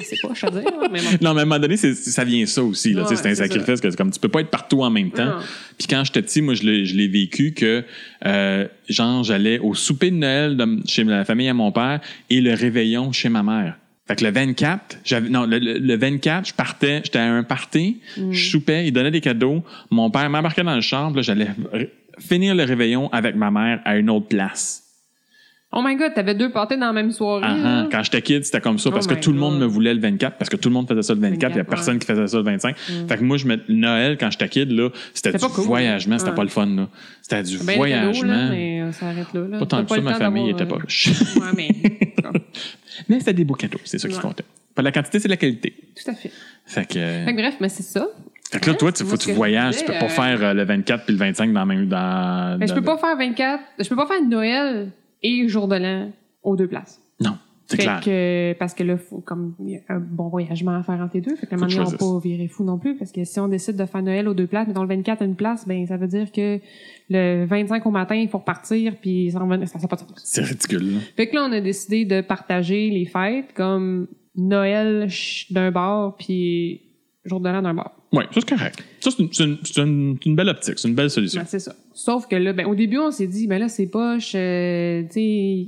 c'est 0.00 0.20
pas, 0.22 0.28
je 0.34 0.46
veux 0.46 0.52
dire, 0.60 0.70
mais 0.92 1.00
bon. 1.00 1.08
Non, 1.22 1.34
mais 1.34 1.40
à 1.40 1.42
un 1.42 1.46
moment 1.46 1.58
donné, 1.58 1.76
c'est- 1.76 1.94
ça 1.94 2.24
vient 2.24 2.46
ça 2.46 2.62
aussi. 2.62 2.94
Ouais, 2.94 3.02
c'est 3.06 3.14
un 3.14 3.16
c'est 3.16 3.34
sacrifice 3.34 3.80
que 3.80 3.90
c'est 3.90 3.96
comme 3.96 4.10
tu 4.10 4.20
peux 4.20 4.28
pas 4.28 4.40
être 4.40 4.50
partout 4.50 4.82
en 4.82 4.90
même 4.90 5.10
temps. 5.10 5.38
Puis 5.78 5.86
quand 5.88 6.04
j'étais 6.04 6.22
petit, 6.22 6.40
moi, 6.42 6.54
je 6.54 6.62
l'ai 6.62 6.84
je 6.84 6.94
l'ai 6.96 7.08
vécu 7.08 7.52
que, 7.54 7.84
euh, 8.26 8.68
genre, 8.88 9.24
j'allais 9.24 9.58
au 9.58 9.74
souper 9.74 10.10
de 10.10 10.16
Noël 10.16 10.56
de- 10.56 10.82
chez 10.86 11.04
la 11.04 11.24
famille 11.24 11.48
à 11.48 11.54
mon 11.54 11.72
père 11.72 12.00
et 12.30 12.40
le 12.40 12.54
réveillon 12.54 13.12
chez 13.12 13.28
ma 13.28 13.42
mère. 13.42 13.78
Fait 14.08 14.16
que 14.16 14.24
le 14.24 14.30
24, 14.32 14.98
j'avais, 15.04 15.28
non, 15.28 15.46
le, 15.46 15.58
le- 15.58 15.78
le 15.78 15.96
24, 15.96 16.48
je 16.48 16.54
partais, 16.54 17.00
j'étais 17.04 17.18
à 17.20 17.32
un 17.32 17.44
party, 17.44 18.00
Mm. 18.16 18.32
je 18.32 18.50
soupais, 18.50 18.86
il 18.88 18.92
donnait 18.92 19.10
des 19.12 19.20
cadeaux. 19.20 19.62
Mon 19.90 20.10
père 20.10 20.28
m'embarquait 20.28 20.64
dans 20.64 20.74
le 20.74 20.80
chambre, 20.80 21.22
j'allais 21.22 21.48
finir 22.18 22.54
le 22.54 22.64
réveillon 22.64 23.08
avec 23.12 23.36
ma 23.36 23.50
mère 23.50 23.80
à 23.84 23.96
une 23.96 24.10
autre 24.10 24.26
place. 24.28 24.82
Oh 25.74 25.80
my 25.82 25.96
god, 25.96 26.12
t'avais 26.14 26.34
deux 26.34 26.50
parties 26.50 26.76
dans 26.76 26.86
la 26.86 26.92
même 26.92 27.10
soirée. 27.12 27.46
Ah. 27.48 27.86
Quand 27.90 28.02
j'étais 28.02 28.20
kid, 28.20 28.44
c'était 28.44 28.60
comme 28.60 28.78
ça 28.78 28.90
parce 28.90 29.06
Oh 29.06 29.10
que 29.10 29.14
my 29.14 29.20
tout 29.20 29.32
le 29.32 29.38
monde 29.38 29.58
me 29.58 29.64
voulait 29.64 29.94
le 29.94 30.00
24 30.00 30.36
parce 30.36 30.50
que 30.50 30.56
tout 30.56 30.68
le 30.68 30.74
monde 30.74 30.86
faisait 30.86 31.02
ça 31.02 31.14
le 31.14 31.20
24, 31.20 31.38
il 31.38 31.40
y 31.40 31.44
a 31.44 31.62
24, 31.62 31.68
personne 31.70 31.94
ouais. 31.94 32.00
qui 32.00 32.06
faisait 32.06 32.26
ça 32.26 32.36
le 32.36 32.42
25. 32.42 32.76
Fait 32.76 33.16
que 33.16 33.24
moi, 33.24 33.36
je 33.38 33.46
me, 33.46 33.58
Noël, 33.68 34.18
quand 34.18 34.30
j'étais 34.30 34.48
kid, 34.48 34.70
là, 34.70 34.90
c'était 35.14 35.32
du 35.32 35.38
pas 35.38 35.48
cool. 35.48 35.64
voyagement, 35.64 36.18
c'était 36.18 36.30
Ouais. 36.30 36.36
pas 36.36 36.42
le 36.42 36.48
fun, 36.50 36.66
là. 36.66 36.88
C'était 37.22 37.42
du 37.42 37.58
Ben, 37.64 37.76
voyagement. 37.76 38.28
là, 38.32 38.48
mais 38.50 38.82
euh, 38.82 38.92
ça 38.92 39.06
arrête 39.08 39.32
là. 39.32 39.40
là. 39.48 39.58
Pas 39.60 39.66
tant 39.66 39.84
que 39.84 39.94
ça, 39.94 40.00
ma 40.02 40.14
famille 40.14 40.50
était 40.50 40.66
pas 40.66 40.76
euh, 40.76 40.80
riche. 40.84 41.08
Ouais, 41.36 41.46
mais. 41.56 41.68
Mais 43.08 43.18
c'était 43.18 43.32
des 43.32 43.44
beaux 43.44 43.54
cadeaux, 43.54 43.80
c'est 43.84 43.98
ça 43.98 44.08
qui 44.08 44.18
comptait. 44.18 44.44
Pas 44.74 44.82
la 44.82 44.92
quantité, 44.92 45.18
c'est 45.18 45.28
la 45.28 45.36
qualité. 45.38 45.74
Tout 45.96 46.10
à 46.10 46.14
fait. 46.14 46.30
Fait 46.66 46.84
que, 46.86 46.94
Fait 46.94 47.32
que 47.34 47.36
bref, 47.40 47.54
mais 47.60 47.68
c'est 47.68 47.82
ça. 47.82 48.06
fait 48.50 48.60
que 48.60 48.70
là, 48.70 48.76
toi, 48.76 48.92
tu, 48.92 49.02
faut 49.04 49.16
que 49.16 49.20
que 49.20 49.24
tu 49.24 49.32
voyages, 49.32 49.78
tu 49.78 49.84
peux 49.84 49.92
pas 49.92 50.04
euh, 50.04 50.08
faire 50.08 50.42
euh, 50.42 50.54
le 50.54 50.64
24 50.64 51.04
puis 51.04 51.14
le 51.14 51.18
25 51.18 51.52
dans 51.52 51.60
la 51.60 51.66
même, 51.66 51.86
dans, 51.88 52.58
Mais 52.58 52.66
je 52.66 52.74
peux 52.74 52.82
pas 52.82 52.98
faire 52.98 53.16
24. 53.16 53.62
Je 53.78 53.88
peux 53.88 53.96
pas 53.96 54.06
faire 54.06 54.22
Noël 54.22 54.90
et 55.22 55.48
jour 55.48 55.68
de 55.68 55.76
l'an 55.76 56.10
aux 56.42 56.56
deux 56.56 56.68
places. 56.68 57.00
Non, 57.20 57.38
c'est 57.66 57.78
clair. 57.78 58.00
que, 58.00 58.54
parce 58.58 58.74
que 58.74 58.82
là, 58.82 58.96
faut 58.96 59.20
comme 59.20 59.54
il 59.60 59.70
y 59.70 59.76
a 59.76 59.80
un 59.88 60.00
bon 60.00 60.28
voyagement 60.28 60.76
à 60.76 60.82
faire 60.82 61.00
entre 61.00 61.14
les 61.14 61.20
deux. 61.20 61.36
Fait 61.36 61.46
que 61.46 61.54
maintenant, 61.54 61.84
on 61.86 61.96
pas 61.96 62.20
virer 62.20 62.48
fou 62.48 62.64
non 62.64 62.78
plus. 62.78 62.96
Parce 62.96 63.12
que 63.12 63.24
si 63.24 63.40
on 63.40 63.48
décide 63.48 63.76
de 63.76 63.86
faire 63.86 64.02
Noël 64.02 64.28
aux 64.28 64.34
deux 64.34 64.46
places, 64.46 64.66
mais 64.66 64.74
dans 64.74 64.82
le 64.82 64.88
24 64.88 65.22
à 65.22 65.24
une 65.24 65.36
place, 65.36 65.66
ben 65.66 65.86
ça 65.86 65.96
veut 65.96 66.08
dire 66.08 66.32
que 66.32 66.60
le 67.08 67.44
25 67.46 67.84
au 67.86 67.90
matin, 67.90 68.14
il 68.14 68.28
faut 68.28 68.38
repartir, 68.38 68.96
puis 69.00 69.30
ça 69.30 69.38
revenir. 69.38 69.68
Ça, 69.68 69.78
ça 69.78 69.88
pas 69.88 69.96
de 69.96 70.00
sens. 70.00 70.20
C'est 70.24 70.42
ridicule, 70.42 70.94
là. 70.94 71.00
Fait 71.16 71.28
que 71.28 71.36
là, 71.36 71.46
on 71.48 71.52
a 71.52 71.60
décidé 71.60 72.04
de 72.04 72.20
partager 72.20 72.90
les 72.90 73.06
fêtes 73.06 73.52
comme 73.54 74.08
Noël 74.36 75.08
d'un 75.50 75.70
bar, 75.70 76.16
puis 76.16 76.91
jour 77.24 77.40
de 77.40 77.48
l'an 77.48 77.62
d'un 77.62 77.74
bar. 77.74 77.92
Ouais, 78.12 78.24
ça, 78.32 78.40
c'est 78.40 78.48
correct. 78.48 78.84
Ça, 79.00 79.10
c'est 79.10 79.22
une, 79.44 79.58
une- 79.78 80.16
une- 80.26 80.34
belle 80.36 80.48
optique, 80.48 80.78
c'est 80.78 80.88
une 80.88 80.94
belle 80.94 81.10
solution. 81.10 81.40
Ben, 81.40 81.46
c'est 81.48 81.58
ça. 81.60 81.74
Sauf 81.94 82.26
que 82.26 82.36
là, 82.36 82.52
ben, 82.52 82.66
au 82.66 82.74
début, 82.74 82.98
on 82.98 83.10
s'est 83.10 83.26
dit, 83.26 83.46
ben 83.46 83.58
là, 83.58 83.68
c'est 83.68 83.86
poche, 83.86 84.32
euh, 84.34 85.02
tu 85.04 85.12
sais, 85.12 85.66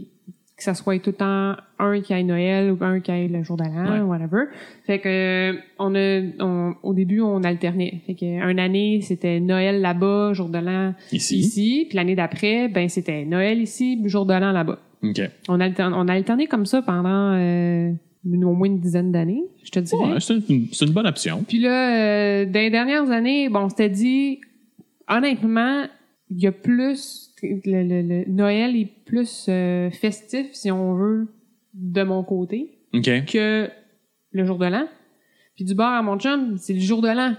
que 0.56 0.62
ça 0.62 0.75
soit 0.75 0.99
tout 1.00 1.11
le 1.11 1.16
temps 1.16 1.56
un 1.80 2.00
qui 2.00 2.14
aille 2.14 2.23
Noël 2.25 2.70
ou 2.70 2.78
un 2.84 3.00
qui 3.00 3.11
aille 3.11 3.26
le 3.28 3.42
jour 3.42 3.56
de 3.56 3.64
l'an, 3.64 3.92
Ouais. 3.92 4.00
whatever. 4.02 4.44
Fait 4.87 5.00
que, 5.00 5.08
euh, 5.08 5.56
on 5.80 5.94
a, 5.96 6.20
on- 6.38 6.75
au 6.84 6.94
début, 6.94 7.20
on 7.20 7.42
alternait. 7.42 8.00
Fait 8.06 8.14
que, 8.14 8.25
une 8.25 8.58
année, 8.61 9.00
c'était 9.02 9.40
Noël 9.40 9.80
là-bas, 9.80 10.32
jour 10.32 10.49
de 10.49 10.58
l'an 10.58 10.94
Ici. 11.11 11.38
ici. 11.38 11.87
Puis 11.88 11.96
l'année 11.96 12.14
d'après, 12.14 12.68
ben, 12.68 12.88
c'était 12.88 13.25
Noël 13.25 13.61
ici, 13.61 14.00
jour 14.04 14.26
de 14.26 14.32
l'an 14.34 14.52
là-bas. 14.52 14.78
OK. 15.02 15.20
On, 15.49 15.58
alterne, 15.61 15.92
on 15.92 16.06
a 16.08 16.12
alterné 16.14 16.46
comme 16.46 16.66
ça 16.66 16.82
pendant 16.82 17.32
euh, 17.34 17.90
une- 18.25 18.45
au 18.45 18.52
moins 18.52 18.66
une 18.69 18.81
dizaine 18.81 19.12
d'années, 19.12 19.45
je 19.62 19.71
te 19.71 19.78
dirais. 19.81 20.12
Ouais, 20.14 20.21
c'est 20.21 20.35
une, 20.49 20.90
bonne 20.93 21.07
option. 21.07 21.45
Puis 21.47 21.59
là, 21.61 21.97
euh, 22.43 22.47
dans 22.47 22.61
les 22.61 22.71
dernières 22.71 23.11
années, 23.11 23.49
bon, 23.49 23.61
on 23.64 23.69
s'était 23.69 23.88
dit, 23.90 24.40
honnêtement, 25.09 25.85
il 26.31 26.40
y 26.43 26.47
a 26.47 26.52
plus, 26.52 27.31
le, 27.43 27.61
le- 27.64 28.02
le- 28.02 28.25
Noël 28.28 28.76
est 28.76 28.90
plus 29.04 29.47
euh, 29.49 29.90
festif, 29.90 30.47
si 30.52 30.71
on 30.71 30.95
veut, 30.95 31.28
de 31.75 32.02
mon 32.02 32.23
côté, 32.25 32.78
OK. 32.95 33.09
que 33.26 33.69
le 34.33 34.45
jour 34.45 34.59
de 34.59 34.66
l'an. 34.66 34.87
Puis 35.57 35.64
du 35.64 35.75
bord 35.75 35.88
à 35.88 36.02
mon 36.02 36.19
chum, 36.19 36.57
c'est 36.59 36.73
le 36.73 36.81
jour 36.81 37.02
de 37.02 37.09
l'an 37.09 37.35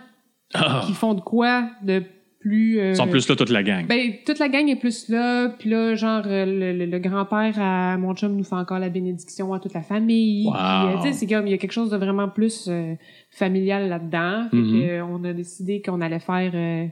Ah, 0.54 0.84
qui 0.86 0.94
font 0.94 1.13
de 1.13 1.22
quoi 1.22 1.70
de 1.84 2.04
plus... 2.48 2.80
euh, 2.80 2.90
ils 2.92 2.96
sont 2.96 3.08
plus 3.08 3.28
là, 3.28 3.36
toute 3.36 3.50
la 3.50 3.64
gang. 3.64 3.88
ben, 3.88 4.12
toute 4.24 4.38
la 4.38 4.50
gang 4.50 4.68
est 4.70 4.75
plus 4.75 5.10
là, 5.10 5.50
puis 5.50 5.70
là, 5.72 5.96
genre, 5.96 6.22
euh, 6.28 6.46
le, 6.46 6.74
le- 6.78 6.86
le 6.86 7.00
grand-père 7.00 7.56
à 7.60 7.98
mon 7.98 8.14
chum 8.14 8.36
nous 8.36 8.44
fait 8.44 8.56
encore 8.56 8.78
la 8.78 8.90
bénédiction 8.90 9.52
à 9.54 9.60
toute 9.60 9.74
la 9.74 9.82
famille. 9.82 10.46
Wow. 10.46 10.52
Puis, 10.54 10.62
euh, 10.62 10.98
tu 10.98 11.08
sais, 11.08 11.14
c'est 11.14 11.28
comme, 11.28 11.48
il 11.48 11.52
y 11.52 11.54
a 11.54 11.58
quelque 11.58 11.72
chose 11.72 11.90
de 11.90 11.98
vraiment 11.98 12.30
plus 12.30 12.68
euh, 12.70 12.94
familial 13.32 13.90
là-dedans. 13.90 14.48
Fait 14.52 14.58
Mhm. 14.58 14.82
que, 14.82 15.02
on 15.02 15.24
a 15.24 15.34
décidé 15.34 15.82
qu'on 15.82 16.02
allait 16.02 16.20
faire 16.20 16.52
euh, 16.54 16.86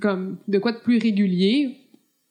comme 0.00 0.38
de 0.48 0.58
quoi 0.58 0.72
de 0.72 0.78
plus 0.78 0.98
régulier 0.98 1.76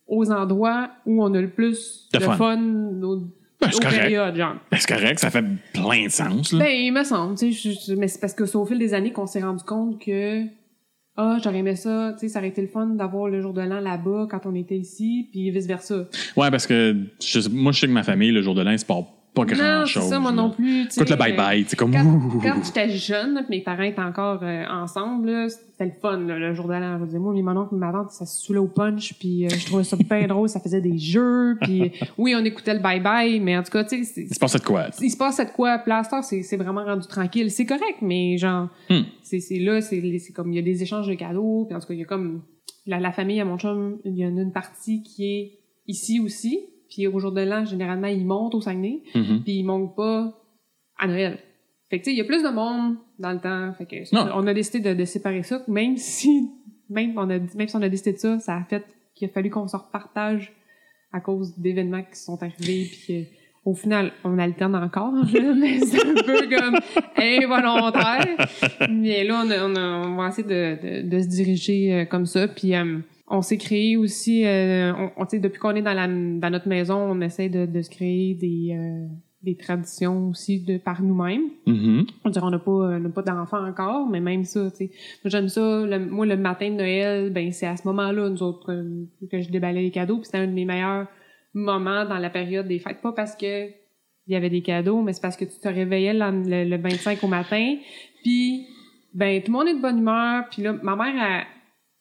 aux 0.08 0.30
endroits 0.32 0.90
où 1.06 1.24
on 1.24 1.34
a 1.34 1.40
le 1.42 1.50
plus 1.50 2.10
De 2.14 2.20
de, 2.20 2.24
fun. 2.26 2.36
fun, 2.36 2.62
aux, 3.04 3.18
Ben, 3.62 3.70
c'est 3.72 3.82
correct. 3.82 4.00
périodes, 4.02 4.36
genre. 4.36 4.56
Ben, 4.70 4.78
c'est 4.78 4.94
correct, 4.94 5.20
ça 5.20 5.30
fait 5.32 5.46
plein 5.74 6.04
de 6.06 6.10
sens. 6.12 6.52
Là. 6.52 6.60
Ben, 6.66 6.72
il 6.76 6.92
me 6.92 7.04
semble, 7.06 7.38
tu 7.38 7.54
sais, 7.54 7.96
mais 7.96 8.10
c'est 8.10 8.20
parce 8.20 8.34
que 8.34 8.46
c'est 8.46 8.58
au 8.58 8.66
fil 8.66 8.78
des 8.80 8.94
années 8.94 9.14
qu'on 9.14 9.28
s'est 9.28 9.42
rendu 9.42 9.64
compte 9.64 10.02
que 10.04 10.44
ah, 11.18 11.38
j'aurais 11.44 11.60
aimé 11.60 11.76
ça, 11.76 12.14
tu 12.14 12.20
sais, 12.22 12.30
ça 12.30 12.40
aurait 12.40 12.48
été 12.50 12.62
le 12.62 12.68
fun 12.68 12.88
d'avoir 12.88 13.28
le 13.30 13.42
jour 13.42 13.54
de 13.54 13.62
l'an 13.62 13.80
là-bas 13.80 14.28
quand 14.30 14.46
on 14.46 14.56
était 14.56 14.78
ici, 14.78 15.28
puis 15.32 15.52
vice-versa. 15.52 16.06
Ouais, 16.38 16.50
parce 16.52 16.66
que 16.68 16.96
je- 17.22 17.50
moi, 17.50 17.72
je 17.72 17.82
sais 17.82 17.88
que 17.88 17.92
ma 17.92 18.04
famille, 18.04 18.32
le 18.32 18.42
jour 18.42 18.56
de 18.56 18.62
l'an, 18.62 18.72
il 18.72 18.80
se 18.80 18.86
passe 18.86 19.04
pas 19.34 19.42
Non, 19.44 19.48
c'est 19.50 19.56
grand-chose. 19.56 20.04
ça, 20.10 20.20
moi 20.20 20.32
non 20.32 20.52
plus. 20.52 20.84
Écoute 20.84 21.10
le 21.10 21.16
bye-bye, 21.16 21.66
c'est 21.68 21.76
comme... 21.76 21.92
Quand, 21.92 22.20
quand 22.42 22.62
j'étais 22.64 22.90
jeune, 22.90 23.46
mes 23.50 23.62
parents 23.62 23.84
étaient 23.84 24.00
encore 24.02 24.40
euh, 24.44 24.64
ensemble, 24.70 25.30
là, 25.32 25.50
c'était 25.50 25.86
le 25.86 25.92
fun, 26.02 26.20
là, 26.20 26.38
le 26.38 26.54
jour 26.54 26.68
de 26.68 26.74
l'an. 26.74 27.00
Je 27.00 27.06
dire, 27.06 27.20
moi, 27.20 27.34
mon 27.34 27.58
oncle 27.62 27.74
et 27.74 27.78
ma 27.78 27.92
tante, 27.92 28.12
ça 28.12 28.26
se 28.26 28.46
saoulait 28.46 28.60
au 28.60 28.68
punch, 28.68 29.16
puis 29.20 29.46
euh, 29.46 29.50
je 29.50 29.66
trouvais 29.66 29.84
ça 29.84 29.98
bien 29.98 30.28
drôle, 30.28 30.50
ça 30.50 30.60
faisait 30.60 30.82
des 30.82 30.98
jeux, 30.98 31.58
puis 31.62 31.92
oui, 32.18 32.36
on 32.40 32.46
écoutait 32.46 32.74
le 32.76 32.80
bye-bye, 32.80 33.42
mais 33.42 33.58
en 33.58 33.64
tout 33.64 33.72
cas, 33.72 33.84
tu 33.84 33.90
sais, 33.90 34.00
Il 34.00 34.28
c'est- 34.28 34.34
se 34.36 34.40
passe 34.40 34.54
de 34.54 34.60
quoi? 34.64 34.86
il 35.02 35.10
se 35.10 35.18
passe 35.18 35.38
de 35.40 35.46
quoi? 35.56 35.80
Plaster, 35.80 36.22
c'est 36.22 36.44
c'est 36.44 36.58
vraiment 36.58 36.84
rendu 36.86 37.08
tranquille. 37.08 37.50
C'est 37.52 37.66
correct, 37.66 37.98
mais 38.02 38.38
genre, 38.38 38.70
Hmm. 38.90 39.02
c'est 39.24 39.40
c'est 39.40 39.60
là, 39.60 39.82
c'est 39.82 40.02
c'est 40.20 40.34
comme, 40.34 40.52
il 40.52 40.56
y 40.56 40.60
a 40.60 40.62
des 40.62 40.84
échanges 40.84 41.08
de 41.08 41.14
cadeaux, 41.16 41.66
puis 41.68 41.76
en 41.76 41.80
tout 41.80 41.88
cas, 41.88 41.94
il 41.94 42.00
y 42.00 42.04
a 42.04 42.06
comme, 42.06 42.42
la, 42.86 43.00
la 43.00 43.12
famille 43.12 43.40
à 43.40 43.46
mon 43.46 43.58
chum, 43.58 43.98
il 44.06 44.18
y 44.18 44.26
en 44.26 44.38
a 44.38 44.42
une 44.42 44.52
partie 44.52 45.02
qui 45.04 45.26
est 45.26 45.60
ici 45.88 46.20
aussi, 46.20 46.60
puis 46.94 47.08
au 47.08 47.18
jour 47.20 47.32
de 47.32 47.42
l'an, 47.42 47.66
généralement, 47.66 48.08
ils 48.08 48.26
montent 48.26 48.54
au 48.56 48.62
Saguenay, 48.62 49.02
Mhm. 49.16 49.42
puis 49.44 49.54
ils 49.60 49.64
montent 49.64 49.96
pas 49.96 50.32
à 51.00 51.08
Noël. 51.08 51.40
Fait 51.90 52.00
que, 52.00 52.04
tu 52.04 52.10
sais, 52.12 52.16
il 52.16 52.18
y 52.18 52.22
a 52.22 52.26
plus 52.26 52.44
de 52.44 52.50
monde 52.50 52.96
dans 53.20 53.32
le 53.32 53.40
temps, 53.40 53.74
fait 53.78 53.86
que, 53.86 54.16
Non. 54.16 54.30
on 54.36 54.46
a 54.48 54.54
décidé 54.54 54.80
de, 54.80 54.94
de 55.00 55.06
séparer 55.06 55.44
ça, 55.44 55.64
même 55.68 55.98
si, 55.98 56.50
même, 56.90 57.14
on 57.18 57.30
a, 57.30 57.40
même 57.40 57.68
si 57.68 57.76
on 57.76 57.82
a 57.82 57.90
décidé 57.90 58.14
de 58.14 58.18
ça, 58.18 58.40
ça 58.40 58.58
a 58.58 58.64
fait 58.64 58.84
qu'il 59.16 59.28
a 59.28 59.32
fallu 59.32 59.50
qu'on 59.50 59.68
se 59.68 59.76
repartage 59.78 60.54
à 61.12 61.20
cause 61.20 61.58
d'événements 61.60 62.02
qui 62.04 62.20
sont 62.20 62.42
arrivés, 62.42 62.90
puis 63.06 63.28
au 63.66 63.74
final, 63.76 64.12
on 64.24 64.38
alterne 64.40 64.76
encore, 64.76 65.14
mais 65.56 65.80
c'est 65.80 66.06
un 66.06 66.16
peu 66.16 66.48
comme 66.56 66.78
involontaire. 67.18 68.48
Mais 68.90 69.24
là, 69.24 69.44
on, 69.46 69.50
a- 69.50 69.66
on, 69.68 69.76
a- 69.76 70.08
on 70.08 70.16
va 70.18 70.28
essayer 70.30 70.48
de, 70.48 71.02
de, 71.04 71.10
de 71.10 71.20
se 71.22 71.28
diriger 71.28 71.94
euh, 71.94 72.06
comme 72.06 72.26
ça. 72.26 72.48
Puis 72.48 72.76
euh, 72.76 73.00
on 73.28 73.42
s'est 73.42 73.58
créé 73.58 73.98
aussi, 73.98 74.46
euh, 74.46 74.94
on, 74.94 75.12
on- 75.18 75.26
tu 75.26 75.38
sais, 75.38 75.40
depuis 75.40 75.60
qu'on 75.60 75.76
est 75.76 75.82
dans, 75.82 75.94
la, 75.94 76.08
dans 76.08 76.50
notre 76.50 76.68
maison, 76.68 76.96
on 76.98 77.22
essaie 77.22 77.50
de, 77.50 77.66
de 77.66 77.82
se 77.82 77.90
créer 77.90 78.34
des, 78.36 78.76
euh, 78.78 79.08
des 79.44 79.56
traditions 79.56 80.30
aussi 80.30 80.60
de 80.64 80.78
par 80.78 81.02
nous-mêmes. 81.02 81.44
Mhm. 81.68 82.06
On 82.26 82.30
dirait 82.30 82.46
on 82.46 82.50
n'a 82.52 82.60
pas, 82.60 82.72
on 82.72 83.00
n'a 83.00 83.10
pas 83.10 83.22
d'enfants 83.22 83.66
encore, 83.66 84.08
mais 84.10 84.20
même 84.20 84.44
ça, 84.44 84.70
tu 84.72 84.78
sais. 84.78 84.92
Moi, 85.24 85.30
j'aime 85.30 85.50
ça. 85.50 85.86
Le- 85.86 86.00
moi, 86.06 86.26
le 86.26 86.38
matin 86.38 86.70
de 86.70 86.76
Noël, 86.76 87.30
ben 87.32 87.52
c'est 87.52 87.68
à 87.68 87.76
ce 87.78 87.88
moment-là, 87.88 88.30
nous 88.30 88.44
autres, 88.44 88.72
euh, 88.72 89.06
que 89.32 89.42
je 89.42 89.50
déballais 89.50 89.82
les 89.84 89.92
cadeaux. 89.92 90.18
Puis 90.18 90.26
c'était 90.26 90.38
un 90.40 90.48
de 90.48 90.54
mes 90.54 90.66
meilleurs 90.66 91.08
moments 91.54 92.06
dans 92.06 92.18
la 92.20 92.30
période 92.30 92.68
des 92.68 92.80
fêtes. 92.80 93.02
Pas 93.02 93.12
parce 93.14 93.36
que 93.36 93.68
il 94.28 94.32
y 94.32 94.36
avait 94.38 94.50
des 94.50 94.62
cadeaux, 94.62 95.02
mais 95.02 95.12
c'est 95.12 95.22
parce 95.22 95.36
que 95.36 95.44
tu 95.44 95.60
te 95.62 95.68
réveillais 95.68 96.14
le, 96.14 96.64
le- 96.64 96.70
le 96.70 96.78
25 96.82 97.22
au 97.24 97.28
matin. 97.28 97.76
Puis, 98.24 98.66
ben, 99.14 99.42
tout 99.42 99.52
le 99.52 99.58
monde 99.58 99.68
est 99.68 99.76
de 99.76 99.82
bonne 99.82 99.98
humeur. 100.00 100.46
Puis 100.50 100.62
là, 100.62 100.74
ma 100.82 100.96
mère, 100.96 101.46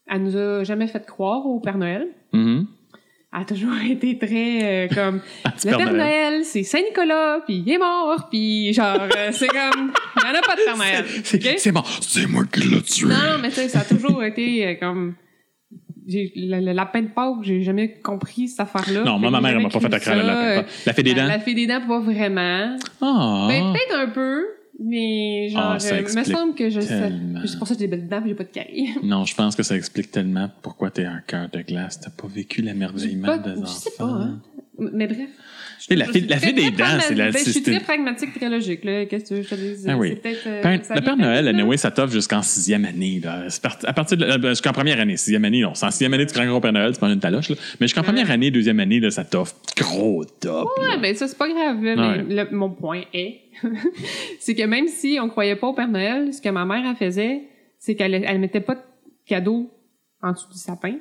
elle, 0.09 0.23
nous 0.23 0.37
a 0.37 0.65
jamais 0.65 0.87
fait 0.87 1.05
croire 1.07 1.47
au 1.47 1.61
Père 1.61 1.79
Noël. 1.79 2.09
Mhm. 2.33 2.67
Elle 3.35 3.41
a 3.41 3.45
toujours 3.47 3.73
été 3.91 4.19
très 4.19 4.61
euh, 4.63 4.89
comme 4.95 5.21
Petit 5.45 5.69
le 5.69 5.77
Père 5.77 5.79
Père 5.79 5.93
Noël. 5.95 5.97
Noël, 6.33 6.45
c'est 6.45 6.63
Saint-Nicolas, 6.65 7.41
puis 7.47 7.63
il 7.67 7.73
est 7.73 7.79
mort, 7.79 8.29
puis 8.31 8.73
genre, 8.75 8.99
euh, 9.17 9.31
c'est 9.33 9.49
comme, 9.49 9.93
il 10.17 10.23
y 10.23 10.27
en 10.27 10.39
a 10.39 10.43
pas 10.43 10.55
de 10.57 10.65
Père 10.65 10.77
Noël. 10.77 11.05
C'est 11.25 11.45
ok? 11.45 11.55
c'est 12.03 12.27
moi 12.27 12.43
qui 12.53 12.61
l'ai 12.69 12.83
tué. 12.83 13.09
Non, 13.09 13.39
mais 13.41 13.49
tu 13.49 13.55
sais, 13.57 13.69
ça 13.69 13.81
a 13.81 13.85
toujours 13.85 14.23
été 14.23 14.67
euh, 14.67 14.75
comme, 14.79 15.15
j'ai, 16.07 16.33
le, 16.37 16.61
le 16.61 16.73
lapin 16.73 17.01
de 17.03 17.09
Pâques, 17.09 17.37
j'ai 17.43 17.63
jamais 17.63 17.95
compris 18.03 18.49
cette 18.49 18.61
affaire-là. 18.61 19.05
Non, 19.05 19.19
moi, 19.19 19.31
ma 19.31 19.41
mère, 19.41 19.53
elle 19.57 19.63
m'a 19.63 19.69
pas 19.71 19.79
fait 19.81 19.89
le 19.89 19.99
cru 19.99 20.05
ça, 20.11 20.15
lapin. 20.17 20.61
euh, 20.61 20.63
La 20.85 20.93
fée 20.93 21.03
des 21.05 21.15
La, 21.15 21.23
dents? 21.23 21.29
la 21.29 21.39
fée 21.39 21.55
des 21.55 21.67
dents, 21.67 21.81
pas 21.87 22.01
vraiment. 22.01 22.77
Ah! 23.01 23.47
Ben, 23.49 23.73
peut-être 23.73 23.97
un 23.99 24.09
peu, 24.09 24.43
mais 24.85 25.49
genre, 25.51 25.63
Ah, 25.63 25.79
euh, 25.83 26.03
me 26.17 26.25
semble 26.25 26.55
que 26.55 26.71
je 26.71 26.81
sais. 26.81 27.13
C'est 27.47 27.59
pour 27.59 27.67
ça 27.69 27.75
que 27.75 27.81
j'ai 27.81 27.87
des 27.89 27.97
belles 27.97 28.09
dents, 28.09 28.23
j'ai 28.27 28.35
pas 28.35 28.45
de 28.45 28.49
caries. 28.51 28.91
Non, 29.03 29.25
je 29.25 29.35
pense 29.35 29.55
que 29.57 29.63
ça 29.63 29.77
explique 29.77 30.11
tellement 30.11 30.51
pourquoi 30.63 30.91
t'es 30.91 31.05
un 31.05 31.21
cœur 31.27 31.49
de 31.51 31.61
glace. 31.63 32.01
T'as 32.01 32.11
pas 32.11 32.27
vécu 32.29 32.63
l'émerveillement 32.63 33.37
des 33.37 33.51
je 33.55 33.59
enfants. 33.61 33.67
sais 33.67 33.91
pas, 33.99 34.05
hein. 34.05 34.41
Mais 34.79 35.07
bref. 35.07 35.29
La 35.91 36.07
suis 36.07 36.21
la 36.23 36.39
fée 36.39 36.53
des 36.53 36.71
dents, 36.71 36.85
c'est 37.01 37.15
la- 37.15 37.31
ben, 37.31 37.43
Je 37.45 37.51
suis 37.51 37.63
très 37.63 37.81
pragmatique, 37.81 38.35
très 38.35 38.49
logique, 38.49 38.85
là. 38.85 39.05
Qu'est-ce 39.07 39.25
que 39.25 39.29
tu 39.29 39.35
veux 39.35 39.41
que 39.43 39.49
je 39.49 39.55
te 39.55 39.61
dise? 39.61 39.87
Ah 39.89 39.97
oui. 39.97 40.13
Euh, 40.47 40.63
Père- 40.63 40.85
ça 40.85 40.95
le 40.95 41.01
Père 41.01 41.17
Noël, 41.17 41.45
là. 41.45 41.51
anyway, 41.51 41.77
ça 41.77 41.91
t'offre 41.91 42.13
jusqu'en 42.13 42.43
sixième 42.43 42.85
année. 42.85 43.21
Là. 43.23 43.47
Part- 43.63 43.79
à 43.85 43.93
partir 43.93 44.17
de, 44.17 44.25
euh, 44.25 44.49
jusqu'en 44.51 44.73
première 44.73 45.01
année. 45.01 45.17
Sixième 45.17 45.45
année, 45.45 45.61
non. 45.61 45.75
C'est 45.75 45.87
en 45.87 45.91
sixième 45.91 46.15
année, 46.15 46.27
tu 46.27 46.33
crains 46.35 46.47
gros 46.47 46.61
Père 46.61 46.73
Noël, 46.73 46.93
tu 46.93 46.99
prends 46.99 47.11
une 47.13 47.21
taloche. 47.21 47.49
Là. 47.51 47.57
Mais 47.81 47.87
jusqu'en 47.87 48.03
première 48.03 48.31
année, 48.31 48.51
deuxième 48.51 48.81
année, 48.81 49.01
là, 49.01 49.11
ça 49.11 49.25
t'offre 49.25 49.55
gros 49.77 50.25
top. 50.25 50.69
Ouais, 50.79 50.99
mais 51.01 51.15
ça, 51.15 51.27
c'est 51.29 51.39
pas 51.39 51.49
grave. 51.49 51.83
là, 51.83 51.97
mais 52.29 52.35
le- 52.45 52.51
mon 52.57 52.71
point 52.71 53.03
est, 53.13 53.41
c'est 54.41 54.55
que 54.55 54.63
même 54.65 54.89
si 54.89 55.19
on 55.21 55.29
croyait 55.29 55.57
pas 55.57 55.69
au 55.69 55.73
Père 55.75 55.89
Noël, 55.89 56.33
ce 56.33 56.41
que 56.41 56.49
ma 56.49 56.65
mère, 56.65 56.83
elle 56.89 56.97
faisait, 56.97 57.43
c'est 57.79 57.95
qu'elle 57.95 58.15
elle 58.15 58.39
mettait 58.39 58.61
pas 58.61 58.75
de 58.77 58.81
cadeaux 59.27 59.71
en 60.23 60.33
dessous 60.33 60.51
du 60.53 60.59
sapin. 60.59 60.95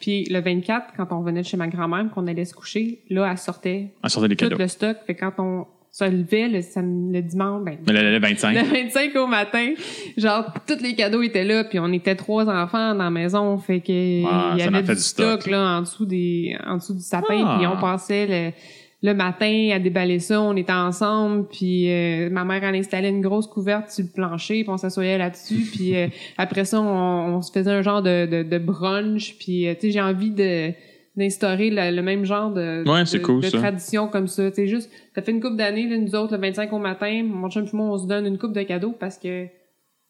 Puis 0.00 0.24
le 0.24 0.40
24, 0.40 0.94
quand 0.96 1.06
on 1.12 1.20
venait 1.22 1.42
de 1.42 1.46
chez 1.46 1.56
ma 1.56 1.68
grand-mère, 1.68 2.06
qu'on 2.14 2.26
allait 2.26 2.44
se 2.44 2.54
coucher, 2.54 3.00
là, 3.10 3.28
elle 3.30 3.38
sortait 3.38 3.92
On 4.02 4.08
sortait 4.08 4.28
des 4.28 4.36
tout 4.36 4.46
cadeaux. 4.48 4.58
le 4.58 4.68
stock. 4.68 4.96
Fait 5.06 5.14
quand 5.14 5.32
on 5.38 5.66
se 5.90 6.04
levait 6.04 6.48
le, 6.48 6.60
sam- 6.60 7.10
le 7.12 7.22
dimanche, 7.22 7.64
ben, 7.64 7.78
le, 7.86 8.12
le 8.12 8.18
25. 8.20 8.54
le 8.54 8.62
25 8.84 9.16
au 9.16 9.26
matin, 9.26 9.72
genre, 10.16 10.44
tous 10.66 10.82
les 10.82 10.94
cadeaux 10.94 11.22
étaient 11.22 11.44
là, 11.44 11.64
puis 11.64 11.78
on 11.78 11.90
était 11.92 12.14
trois 12.14 12.46
enfants 12.48 12.94
dans 12.94 13.04
la 13.04 13.10
maison, 13.10 13.56
fait 13.58 13.80
que 13.80 13.90
il 13.90 14.22
y 14.58 14.62
avait 14.62 14.82
du 14.82 14.88
du 14.94 14.96
stock, 15.00 15.40
stock. 15.40 15.50
là, 15.50 15.78
en 15.78 15.80
dessous 15.80 16.04
des, 16.04 16.56
en 16.66 16.76
dessous 16.76 16.94
du 16.94 17.00
sapin, 17.00 17.42
Ah. 17.44 17.56
puis 17.58 17.66
on 17.66 17.80
passait 17.80 18.26
le, 18.26 18.52
le 19.02 19.12
matin 19.14 19.70
à 19.72 19.78
déballer 19.78 20.18
ça, 20.18 20.40
on 20.42 20.56
était 20.56 20.72
ensemble, 20.72 21.46
puis 21.48 21.90
euh, 21.90 22.30
ma 22.30 22.44
mère 22.44 22.64
elle 22.64 22.74
installait 22.74 23.10
une 23.10 23.20
grosse 23.20 23.46
couverte 23.46 23.90
sur 23.90 24.04
le 24.04 24.10
plancher, 24.10 24.62
puis 24.62 24.70
on 24.70 24.76
s'assoyait 24.76 25.18
là-dessus, 25.18 25.66
puis 25.72 25.96
euh, 25.96 26.08
après 26.36 26.64
ça 26.64 26.80
on, 26.80 27.36
on 27.36 27.42
se 27.42 27.52
faisait 27.52 27.70
un 27.70 27.82
genre 27.82 28.02
de, 28.02 28.26
de, 28.26 28.42
de 28.42 28.58
brunch, 28.58 29.36
puis 29.38 29.68
euh, 29.68 29.74
tu 29.74 29.82
sais 29.82 29.90
j'ai 29.92 30.00
envie 30.00 30.30
de 30.32 30.72
d'instaurer 31.16 31.70
le, 31.70 31.96
le 31.96 32.00
même 32.02 32.24
genre 32.24 32.52
de, 32.52 32.84
Ouais, 32.88 33.04
c'est 33.04 33.18
de- 33.18 33.24
cool, 33.24 33.40
de 33.42 33.48
ça. 33.48 33.58
tradition 33.58 34.06
comme 34.06 34.28
ça. 34.28 34.52
Tu 34.52 34.68
juste, 34.68 34.88
ça 35.16 35.20
fait 35.20 35.32
une 35.32 35.40
couple 35.40 35.56
d'années, 35.56 35.84
nous 35.98 36.14
autres, 36.14 36.36
le 36.36 36.40
25 36.40 36.72
au 36.72 36.78
matin, 36.78 37.24
mon 37.24 37.50
chum 37.50 37.64
et 37.64 37.76
moi, 37.76 37.86
on 37.88 37.98
se 37.98 38.06
donne 38.06 38.24
une 38.24 38.38
coupe 38.38 38.52
de 38.52 38.62
cadeaux 38.62 38.94
parce 39.00 39.18
que 39.18 39.46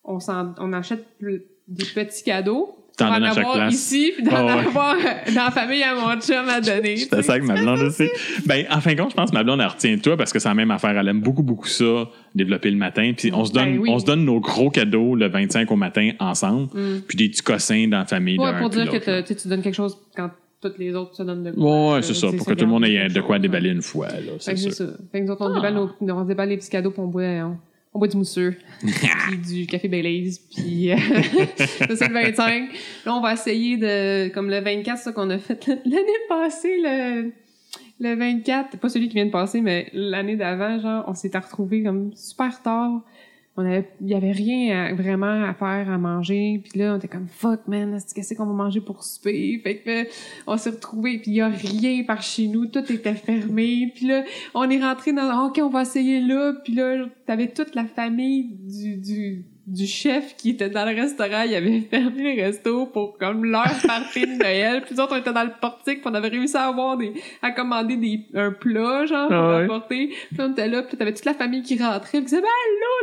on, 0.05 0.21
s'en, 0.21 0.55
on 0.59 0.71
achète 0.75 1.05
plus- 1.19 1.45
des 1.67 1.85
petits 1.95 2.23
cadeaux. 2.25 2.75
T'en 2.99 3.07
pour 3.07 3.15
en 3.15 3.19
donnes 3.21 3.25
à 3.29 3.35
chaque 3.35 3.39
avoir 3.39 3.55
place. 3.57 3.75
ici, 3.75 4.13
puis 4.15 4.25
d'en 4.25 4.45
ouais. 4.47 4.67
avoir 4.67 4.95
euh, 4.97 5.33
dans 5.35 5.45
la 5.45 5.51
famille 5.51 5.83
à 5.83 5.95
mon 5.95 6.21
chum 6.21 6.49
à 6.49 6.61
donner. 6.61 6.97
Je 6.97 7.23
ça 7.23 7.33
avec 7.33 7.45
ma 7.45 7.55
blonde 7.55 7.81
aussi. 7.81 8.09
Ben, 8.47 8.67
en 8.71 8.81
fin 8.81 8.95
de 8.95 9.01
compte, 9.01 9.11
je 9.11 9.17
pense 9.17 9.31
que 9.31 9.37
ma 9.37 9.45
blonde, 9.45 9.61
elle 9.61 9.67
retient 9.69 9.97
de 9.97 10.01
toi 10.03 10.17
parce 10.17 10.33
que 10.33 10.39
c'est 10.39 10.49
la 10.49 10.55
même 10.55 10.71
affaire. 10.71 10.97
Elle 10.99 11.09
aime 11.09 11.21
beaucoup, 11.21 11.43
beaucoup 11.43 11.69
ça, 11.69 12.09
développer 12.35 12.71
le 12.71 12.77
matin. 12.77 13.13
Puis 13.17 13.31
on 13.33 13.45
se 13.45 13.53
donne, 13.53 13.77
Ben 13.77 13.79
oui. 13.79 13.91
on 13.93 13.99
se 13.99 14.05
donne 14.05 14.25
nos 14.25 14.41
gros 14.41 14.71
cadeaux 14.71 15.15
le 15.15 15.29
25 15.29 15.71
au 15.71 15.77
matin 15.77 16.11
ensemble. 16.19 16.69
Mm. 16.75 17.01
Puis 17.07 17.17
des 17.17 17.29
petits 17.29 17.43
cossins 17.43 17.87
dans 17.89 17.99
la 17.99 18.07
famille. 18.07 18.39
Ouais, 18.39 18.59
pour 18.59 18.69
dire 18.71 18.91
que 18.91 19.33
tu 19.33 19.49
donnes 19.49 19.63
quelque 19.63 19.75
chose 19.75 19.97
quand 20.17 20.31
toutes 20.61 20.79
les 20.79 20.93
autres 20.95 21.15
se 21.15 21.23
donnent 21.23 21.45
de 21.45 21.53
quoi. 21.53 21.95
ouais, 21.95 22.03
c'est 22.03 22.15
ça. 22.15 22.33
Pour 22.37 22.45
que 22.45 22.55
tout 22.55 22.65
le 22.65 22.71
monde 22.71 22.85
ait 22.85 23.09
de 23.09 23.21
quoi 23.21 23.39
déballer 23.39 23.71
une 23.71 23.83
fois, 23.83 24.09
là. 24.09 24.33
C'est 24.41 24.55
que 24.55 24.71
ça. 24.71 24.87
Fait 25.13 25.21
que 25.21 25.25
nous 25.25 25.31
autres, 25.31 25.49
on, 25.49 25.55
déballe 25.55 25.75
nos- 25.75 25.91
on 26.15 26.25
déballe 26.25 26.49
les 26.49 26.57
petits 26.57 26.69
cadeaux, 26.71 26.91
puis 26.91 27.01
on 27.01 27.07
boit, 27.07 27.23
on, 27.23 27.57
on 27.95 27.99
boit 27.99 28.09
du 28.09 28.17
mousseux, 28.17 28.55
puis 28.81 29.39
du 29.39 29.67
café 29.67 29.89
Baileys, 29.89 30.33
puis 30.55 30.93
euh, 30.93 30.97
ça, 31.57 31.97
c'est 31.97 32.09
le 32.09 32.15
25. 32.15 32.71
Là, 33.07 33.15
on 33.15 33.21
va 33.21 33.33
essayer 33.33 33.77
de, 33.77 34.29
comme 34.29 34.51
le 34.51 34.61
24, 34.61 34.99
ça 34.99 35.13
qu'on 35.13 35.31
a 35.31 35.39
fait 35.39 35.67
l'année 35.67 36.07
passée, 36.29 36.81
le, 36.83 37.33
le 38.01 38.15
24, 38.15 38.79
pas 38.79 38.89
celui 38.89 39.09
qui 39.09 39.15
vient 39.15 39.27
de 39.27 39.31
passer, 39.31 39.61
mais 39.61 39.89
l'année 39.93 40.37
d'avant, 40.37 40.79
genre, 40.79 41.05
on 41.09 41.15
s'était 41.15 41.39
retrouvés 41.39 41.83
comme 41.83 42.13
super 42.15 42.63
tard. 42.63 43.03
Il 43.67 44.09
y 44.09 44.15
avait 44.15 44.33
rien 44.33 44.87
à- 44.87 44.95
vraiment 44.95 45.45
à 45.45 45.55
faire, 45.55 45.91
à 45.91 45.99
manger. 45.99 46.63
Puis 46.63 46.79
là, 46.79 46.95
on 46.95 46.97
était 46.99 47.09
comme 47.09 47.29
fuck 47.29 47.67
man, 47.69 47.95
est-ce- 47.95 48.15
qu'est-ce 48.15 48.35
qu'on 48.35 48.47
va 48.47 48.53
manger 48.53 48.81
pour 48.81 49.03
souper? 49.05 49.61
Fait 49.63 49.79
que 49.79 50.07
on 50.47 50.57
s'est 50.57 50.71
retrouvés, 50.71 51.19
puis 51.19 51.33
il 51.33 51.37
y 51.37 51.41
a 51.41 51.49
rien 51.49 52.05
par 52.05 52.23
chez 52.23 52.47
nous, 52.49 52.67
tout 52.67 52.91
était 52.93 53.15
fermé. 53.15 53.93
Puis 53.95 54.07
là, 54.07 54.25
on 54.55 54.69
est 54.69 54.81
rentré 54.83 55.13
dans 55.13 55.47
ok, 55.47 55.61
on 55.63 55.69
va 55.71 55.83
essayer 55.83 56.21
là. 56.21 56.55
Puis 56.65 56.75
là, 56.75 57.07
t'avais 57.27 57.49
toute 57.49 57.75
la 57.75 57.85
famille 57.85 58.57
du 58.69 58.97
du 58.97 59.45
du 59.69 59.87
chef 59.87 60.35
qui 60.37 60.51
était 60.51 60.71
dans 60.71 60.85
le 60.89 60.95
restaurant, 60.95 61.43
il 61.43 61.55
avait 61.55 61.81
fermé 61.91 62.35
le 62.37 62.43
resto 62.43 62.87
pour 62.87 63.19
comme 63.19 63.45
leur 63.45 63.71
partie 63.87 64.23
de 64.23 64.39
Noël. 64.39 64.83
Puis 64.83 64.95
nous 64.95 65.01
autres, 65.03 65.15
on 65.15 65.21
était 65.21 65.33
dans 65.33 65.45
le 65.45 65.53
portique, 65.61 66.01
puis 66.01 66.11
on 66.11 66.15
avait 66.15 66.29
réussi 66.29 66.57
à 66.57 66.69
avoir 66.69 66.97
des, 66.97 67.13
à 67.43 67.51
commander 67.51 67.97
des, 67.97 68.21
un 68.35 68.51
plat, 68.53 69.05
genre, 69.07 69.29
pour 69.29 69.37
Ah 69.37 69.57
ouais. 69.59 69.65
apporter. 69.65 70.09
Puis 70.31 70.39
on 70.41 70.53
était 70.53 70.69
là, 70.69 70.83
puis 70.83 70.97
t'avais 70.97 71.13
toute 71.13 71.25
la 71.27 71.35
famille 71.35 71.63
qui 71.63 71.77
rentrait, 71.83 72.19
puis 72.19 72.23
disait, 72.23 72.41
ben! 72.41 72.49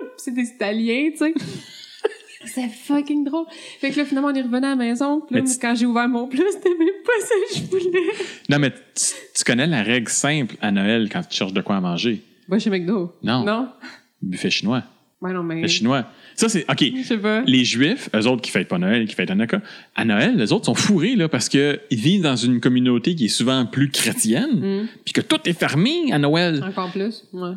Puis 0.01 0.09
c'est 0.17 0.33
des 0.33 0.47
Italiens, 0.49 1.09
tu 1.11 1.17
sais. 1.17 1.33
C'est 2.47 2.69
fucking 2.69 3.23
drôle. 3.23 3.47
Fait 3.79 3.89
que 3.89 3.97
là, 3.97 4.05
finalement, 4.05 4.27
on 4.29 4.33
est 4.35 4.41
revenu 4.43 4.57
à 4.57 4.69
la 4.69 4.75
maison. 4.75 5.19
Puis 5.21 5.35
là, 5.35 5.41
Mais 5.41 5.49
quand 5.59 5.73
j'ai 5.73 5.87
ouvert 5.87 6.07
mon 6.07 6.27
plat, 6.27 6.43
c'était 6.51 6.69
même 6.77 6.87
pas 7.03 7.25
ça 7.25 7.33
que 7.49 7.55
je 7.59 7.63
voulais. 7.63 7.99
Non, 8.49 8.59
mais 8.59 8.69
tu, 8.69 9.05
tu 9.35 9.43
connais 9.43 9.65
la 9.65 9.81
règle 9.81 10.09
simple 10.09 10.55
à 10.61 10.71
Noël 10.71 11.09
quand 11.11 11.23
tu 11.27 11.35
cherches 11.35 11.53
de 11.53 11.61
quoi 11.61 11.77
à 11.77 11.81
manger? 11.81 12.21
Va 12.47 12.59
chez 12.59 12.69
McDo. 12.69 13.13
Non. 13.23 13.43
Non? 13.43 13.69
Buffet 14.21 14.51
chinois. 14.51 14.83
Ouais, 15.25 15.33
non, 15.33 15.43
mais. 15.43 15.61
Le 15.61 15.67
chinois. 15.67 16.07
Ça, 16.35 16.49
c'est. 16.49 16.65
OK. 16.69 16.81
Les 17.47 17.65
Juifs, 17.65 18.09
eux 18.15 18.27
autres 18.27 18.41
qui 18.41 18.51
fêtent 18.51 18.67
pas 18.67 18.77
Noël 18.77 19.01
et 19.01 19.05
qui 19.05 19.15
fêtent 19.15 19.31
Hanukkah, 19.31 19.61
à 19.95 20.05
Noël, 20.05 20.35
les 20.37 20.51
autres 20.51 20.65
sont 20.65 20.75
fourrés 20.75 21.15
là, 21.15 21.27
parce 21.29 21.49
qu'ils 21.49 21.79
vivent 21.91 22.21
dans 22.23 22.35
une 22.35 22.59
communauté 22.59 23.15
qui 23.15 23.25
est 23.25 23.29
souvent 23.29 23.65
plus 23.65 23.89
chrétienne, 23.89 24.59
Mm. 24.83 24.87
puis 25.03 25.13
que 25.13 25.21
tout 25.21 25.39
est 25.45 25.57
fermé 25.57 26.11
à 26.11 26.19
Noël. 26.19 26.63
Encore 26.67 26.91
plus. 26.91 27.25
Ouais. 27.33 27.51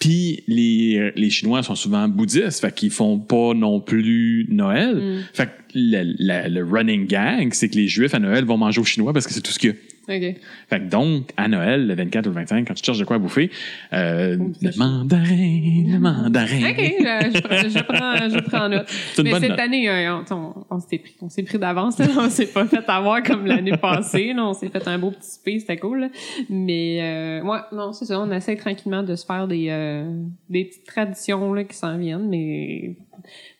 Puis 0.00 0.42
les, 0.48 1.12
les 1.14 1.30
Chinois 1.30 1.62
sont 1.62 1.76
souvent 1.76 2.08
bouddhistes, 2.08 2.60
fait 2.60 2.74
qu'ils 2.74 2.90
font 2.90 3.18
pas 3.18 3.54
non 3.54 3.80
plus 3.80 4.46
Noël. 4.50 4.96
Mm. 4.96 5.20
Fait 5.32 5.46
que 5.46 5.50
le, 5.76 6.02
le- 6.18 6.48
le 6.52 6.64
running 6.64 7.06
gag, 7.06 7.54
c'est 7.54 7.68
que 7.68 7.76
les 7.76 7.88
Juifs 7.88 8.14
à 8.14 8.18
Noël 8.18 8.44
vont 8.44 8.56
manger 8.58 8.80
au 8.80 8.84
Chinois 8.84 9.12
parce 9.12 9.26
que 9.26 9.32
c'est 9.32 9.40
tout 9.40 9.52
ce 9.52 9.58
qu'il 9.58 9.70
y 9.70 9.72
a. 9.72 9.76
OK. 10.08 10.36
Fait 10.68 10.80
que 10.80 10.88
donc, 10.88 11.30
à 11.36 11.48
Noël, 11.48 11.86
le 11.86 11.94
24 11.94 12.26
ou 12.26 12.30
le 12.30 12.34
25, 12.34 12.68
quand 12.68 12.74
tu 12.74 12.84
cherches 12.84 12.98
de 12.98 13.04
quoi 13.04 13.18
bouffer, 13.18 13.50
euh, 13.92 14.36
Au 14.38 14.52
le 14.60 14.78
mandarin, 14.78 15.92
le 15.92 15.98
mandarin. 15.98 16.70
OK, 16.70 16.78
euh, 16.78 17.30
je, 17.34 17.40
prends, 17.40 17.68
je, 17.68 17.82
prends, 17.82 18.28
je 18.28 18.40
prends 18.40 18.68
note. 18.68 18.86
Mais 19.22 19.40
cette 19.40 19.50
note. 19.50 19.58
année, 19.60 19.88
euh, 19.88 20.16
on, 20.30 20.34
on, 20.34 20.66
on 20.70 20.80
s'est 20.80 20.98
pris, 20.98 21.14
on 21.22 21.28
s'est 21.28 21.42
pris 21.42 21.58
d'avance. 21.58 22.00
On 22.18 22.28
s'est 22.28 22.46
pas 22.52 22.66
fait 22.66 22.84
avoir 22.88 23.22
comme 23.22 23.46
l'année 23.46 23.76
passée. 23.76 24.32
là. 24.32 24.44
On 24.46 24.54
s'est 24.54 24.68
fait 24.68 24.86
un 24.86 24.98
beau 24.98 25.10
petit 25.10 25.30
space, 25.30 25.60
c'était 25.60 25.78
cool. 25.78 26.00
là. 26.00 26.08
Mais 26.50 27.00
euh, 27.02 27.42
ouais, 27.42 27.58
non, 27.72 27.92
c'est 27.92 28.04
ça. 28.04 28.20
On 28.20 28.30
essaie 28.30 28.56
tranquillement 28.56 29.02
de 29.02 29.14
se 29.14 29.24
faire 29.24 29.48
des, 29.48 29.68
euh, 29.70 30.04
des 30.48 30.64
petites 30.64 30.86
traditions 30.86 31.52
là, 31.54 31.64
qui 31.64 31.76
s'en 31.76 31.96
viennent. 31.98 32.28
Mais 32.28 32.96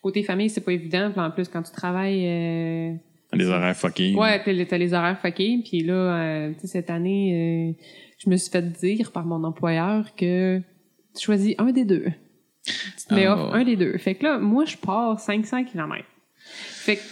côté 0.03 0.23
famille, 0.23 0.51
c'est 0.51 0.61
pas 0.61 0.73
évident. 0.73 1.11
Puis 1.11 1.21
en 1.21 1.31
plus, 1.31 1.49
quand 1.49 1.63
tu 1.63 1.73
travailles... 1.73 3.01
Des 3.37 3.47
horaires 3.49 3.77
fuckés. 3.77 4.15
Ouais, 4.15 4.41
puis 4.43 4.67
t'as 4.67 4.79
les 4.79 4.93
horaires 4.95 5.19
fuckés. 5.21 5.61
Puis 5.69 5.81
là, 5.83 5.95
euh, 5.95 6.53
tu 6.55 6.61
sais, 6.61 6.67
cette 6.67 6.91
année, 6.91 7.75
euh, 7.79 7.85
je 8.19 8.31
me 8.31 8.37
suis 8.37 8.51
fait 8.51 8.63
dire 8.73 9.13
par 9.13 9.25
mon 9.27 9.43
employeur 9.45 10.15
que 10.17 10.59
tu 11.17 11.25
choisis 11.25 11.55
un 11.59 11.71
des 11.73 11.85
deux. 11.85 12.07
Tu 12.67 13.07
te 13.09 13.15
mets 13.15 13.27
Ah. 13.27 13.35
off 13.35 13.51
un 13.55 13.65
des 13.65 13.77
deux. 13.77 13.97
Fait 13.99 14.15
que 14.15 14.25
là, 14.25 14.39
moi, 14.39 14.65
je 14.65 14.77
pars 14.77 15.19
500 15.21 15.65
km. 15.65 16.05
Fait 16.37 16.97
que, 16.97 17.03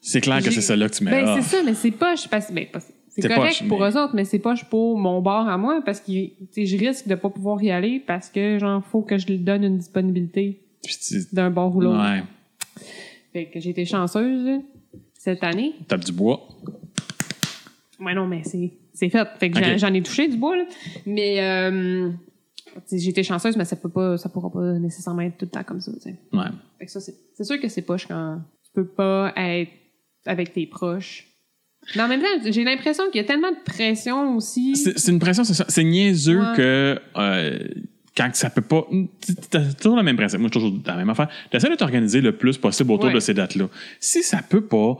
C'est 0.00 0.20
clair 0.20 0.42
que 0.42 0.50
c'est 0.50 0.60
celle-là 0.60 0.88
que 0.88 0.94
tu 0.94 1.04
mets 1.04 1.10
ben, 1.10 1.24
là. 1.24 1.36
c'est 1.40 1.56
ça, 1.56 1.62
mais 1.64 1.74
c'est 1.74 1.90
poche. 1.90 2.28
Parce, 2.28 2.50
ben, 2.52 2.66
pas- 2.66 2.80
c'est 3.08 3.22
correct 3.28 3.58
poche, 3.60 3.68
pour 3.68 3.80
mais- 3.80 3.90
eux 3.90 3.96
autres, 4.02 4.14
mais 4.14 4.24
c'est 4.24 4.38
poche 4.38 4.64
pour 4.64 4.98
mon 4.98 5.20
bar 5.22 5.48
à 5.48 5.56
moi 5.56 5.80
parce 5.84 6.00
que 6.00 6.10
je 6.12 6.76
risque 6.76 7.06
de 7.06 7.14
pas 7.14 7.30
pouvoir 7.30 7.62
y 7.62 7.70
aller 7.70 8.02
parce 8.06 8.28
que, 8.28 8.58
genre, 8.58 8.82
faut 8.84 9.02
que 9.02 9.16
je 9.18 9.26
lui 9.26 9.38
donne 9.38 9.64
une 9.64 9.78
disponibilité 9.78 10.60
d'un 11.32 11.50
bar 11.50 11.74
ou 11.74 11.80
l'autre. 11.80 11.98
Ouais. 12.02 12.22
Fait 13.32 13.46
que 13.46 13.60
j'ai 13.60 13.70
été 13.70 13.84
chanceuse 13.84 14.44
là, 14.46 14.58
cette 15.24 15.42
année. 15.42 15.72
Tape 15.88 16.04
du 16.04 16.12
bois. 16.12 16.46
Ouais, 17.98 18.14
non, 18.14 18.26
mais 18.26 18.42
c'est, 18.44 18.72
c'est 18.92 19.08
fait. 19.08 19.26
Fait 19.40 19.50
que 19.50 19.78
j'en- 19.78 19.94
ai 19.94 20.02
touché 20.02 20.28
du 20.28 20.36
bois, 20.36 20.56
là. 20.56 20.64
Mais, 21.06 21.40
euh, 21.42 22.10
j'ai 22.92 23.08
été 23.08 23.22
chanceuse, 23.22 23.56
mais 23.56 23.64
ça 23.64 23.76
peut 23.76 23.88
pas, 23.88 24.18
ça 24.18 24.28
pourra 24.28 24.50
pas 24.50 24.78
nécessairement 24.78 25.22
être 25.22 25.38
tout 25.38 25.46
le 25.46 25.50
temps 25.50 25.64
comme 25.64 25.80
ça, 25.80 25.92
tu 25.92 26.00
sais. 26.00 26.16
Ouais. 26.32 26.44
Fait 26.78 26.86
que 26.86 26.90
ça, 26.92 27.00
c'est, 27.00 27.14
c'est 27.34 27.44
sûr 27.44 27.58
que 27.58 27.68
c'est 27.68 27.82
poche 27.82 28.06
quand 28.06 28.40
tu 28.64 28.70
peux 28.74 28.86
pas 28.86 29.32
être 29.36 29.70
avec 30.26 30.52
tes 30.52 30.66
proches. 30.66 31.26
Mais 31.96 32.02
en 32.02 32.08
même 32.08 32.20
temps, 32.20 32.50
j'ai 32.50 32.64
l'impression 32.64 33.04
qu'il 33.10 33.20
y 33.20 33.24
a 33.24 33.26
tellement 33.26 33.50
de 33.50 33.62
pression 33.64 34.36
aussi. 34.36 34.74
C'est 34.76 34.98
c'est 34.98 35.12
une 35.12 35.18
pression, 35.18 35.44
c'est. 35.44 35.70
C'est 35.70 35.84
niaiseux 35.84 36.40
Ouais. 36.40 36.56
que 36.56 36.98
euh, 37.16 37.58
quand 38.16 38.28
ça 38.34 38.50
peut 38.50 38.62
pas. 38.62 38.84
T'as 39.50 39.72
toujours 39.74 39.96
la 39.96 40.02
même 40.02 40.16
principe. 40.16 40.40
Moi, 40.40 40.48
je 40.52 40.58
suis 40.58 40.66
toujours 40.70 40.82
dans 40.84 40.92
la 40.92 40.98
même 40.98 41.10
affaire. 41.10 41.28
T'essaies 41.50 41.70
de 41.70 41.74
t'organiser 41.76 42.20
le 42.20 42.32
plus 42.32 42.56
possible 42.58 42.92
autour 42.92 43.06
Ouais. 43.08 43.14
de 43.14 43.20
ces 43.20 43.34
dates-là. 43.34 43.66
Si 44.00 44.22
ça 44.22 44.40
peut 44.48 44.64
pas, 44.64 44.96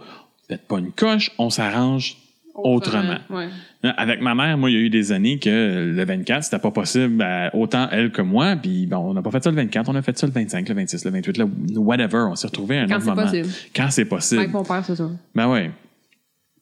faites 0.48 0.66
pas 0.66 0.78
une 0.78 0.92
coche, 0.92 1.30
on 1.38 1.50
s'arrange 1.50 2.16
autrement. 2.54 3.18
Ouais. 3.30 3.48
Avec 3.96 4.20
ma 4.20 4.34
mère, 4.34 4.56
moi, 4.56 4.70
il 4.70 4.74
y 4.74 4.76
a 4.76 4.80
eu 4.80 4.90
des 4.90 5.10
années 5.12 5.38
que 5.38 5.90
le 5.94 6.04
24, 6.04 6.44
c'était 6.44 6.58
pas 6.60 6.70
possible, 6.70 7.16
ben, 7.16 7.50
autant 7.52 7.88
elle 7.90 8.12
que 8.12 8.22
moi. 8.22 8.54
Puis 8.56 8.86
bon, 8.86 8.98
on 8.98 9.14
n'a 9.14 9.22
pas 9.22 9.30
fait 9.32 9.42
ça 9.42 9.50
le 9.50 9.56
24, 9.56 9.88
on 9.88 9.94
a 9.96 10.02
fait 10.02 10.16
ça 10.16 10.26
le 10.26 10.32
25, 10.32 10.68
le 10.68 10.74
26, 10.74 11.04
le 11.04 11.10
28, 11.10 11.38
le 11.38 11.48
whatever. 11.78 12.26
On 12.30 12.34
s'est 12.36 12.46
retrouvés 12.46 12.78
à 12.78 12.82
un 12.82 12.86
Quand 12.86 12.94
autre 12.96 13.04
c'est 13.04 13.10
moment. 13.10 13.22
possible. 13.22 13.48
Quand 13.74 13.90
c'est 13.90 14.04
possible. 14.04 14.40
Avec 14.40 14.52
mon 14.52 14.62
père, 14.64 14.84
c'est 14.84 14.96
ça. 14.96 15.10
Ben 15.34 15.48
ouais. 15.48 15.70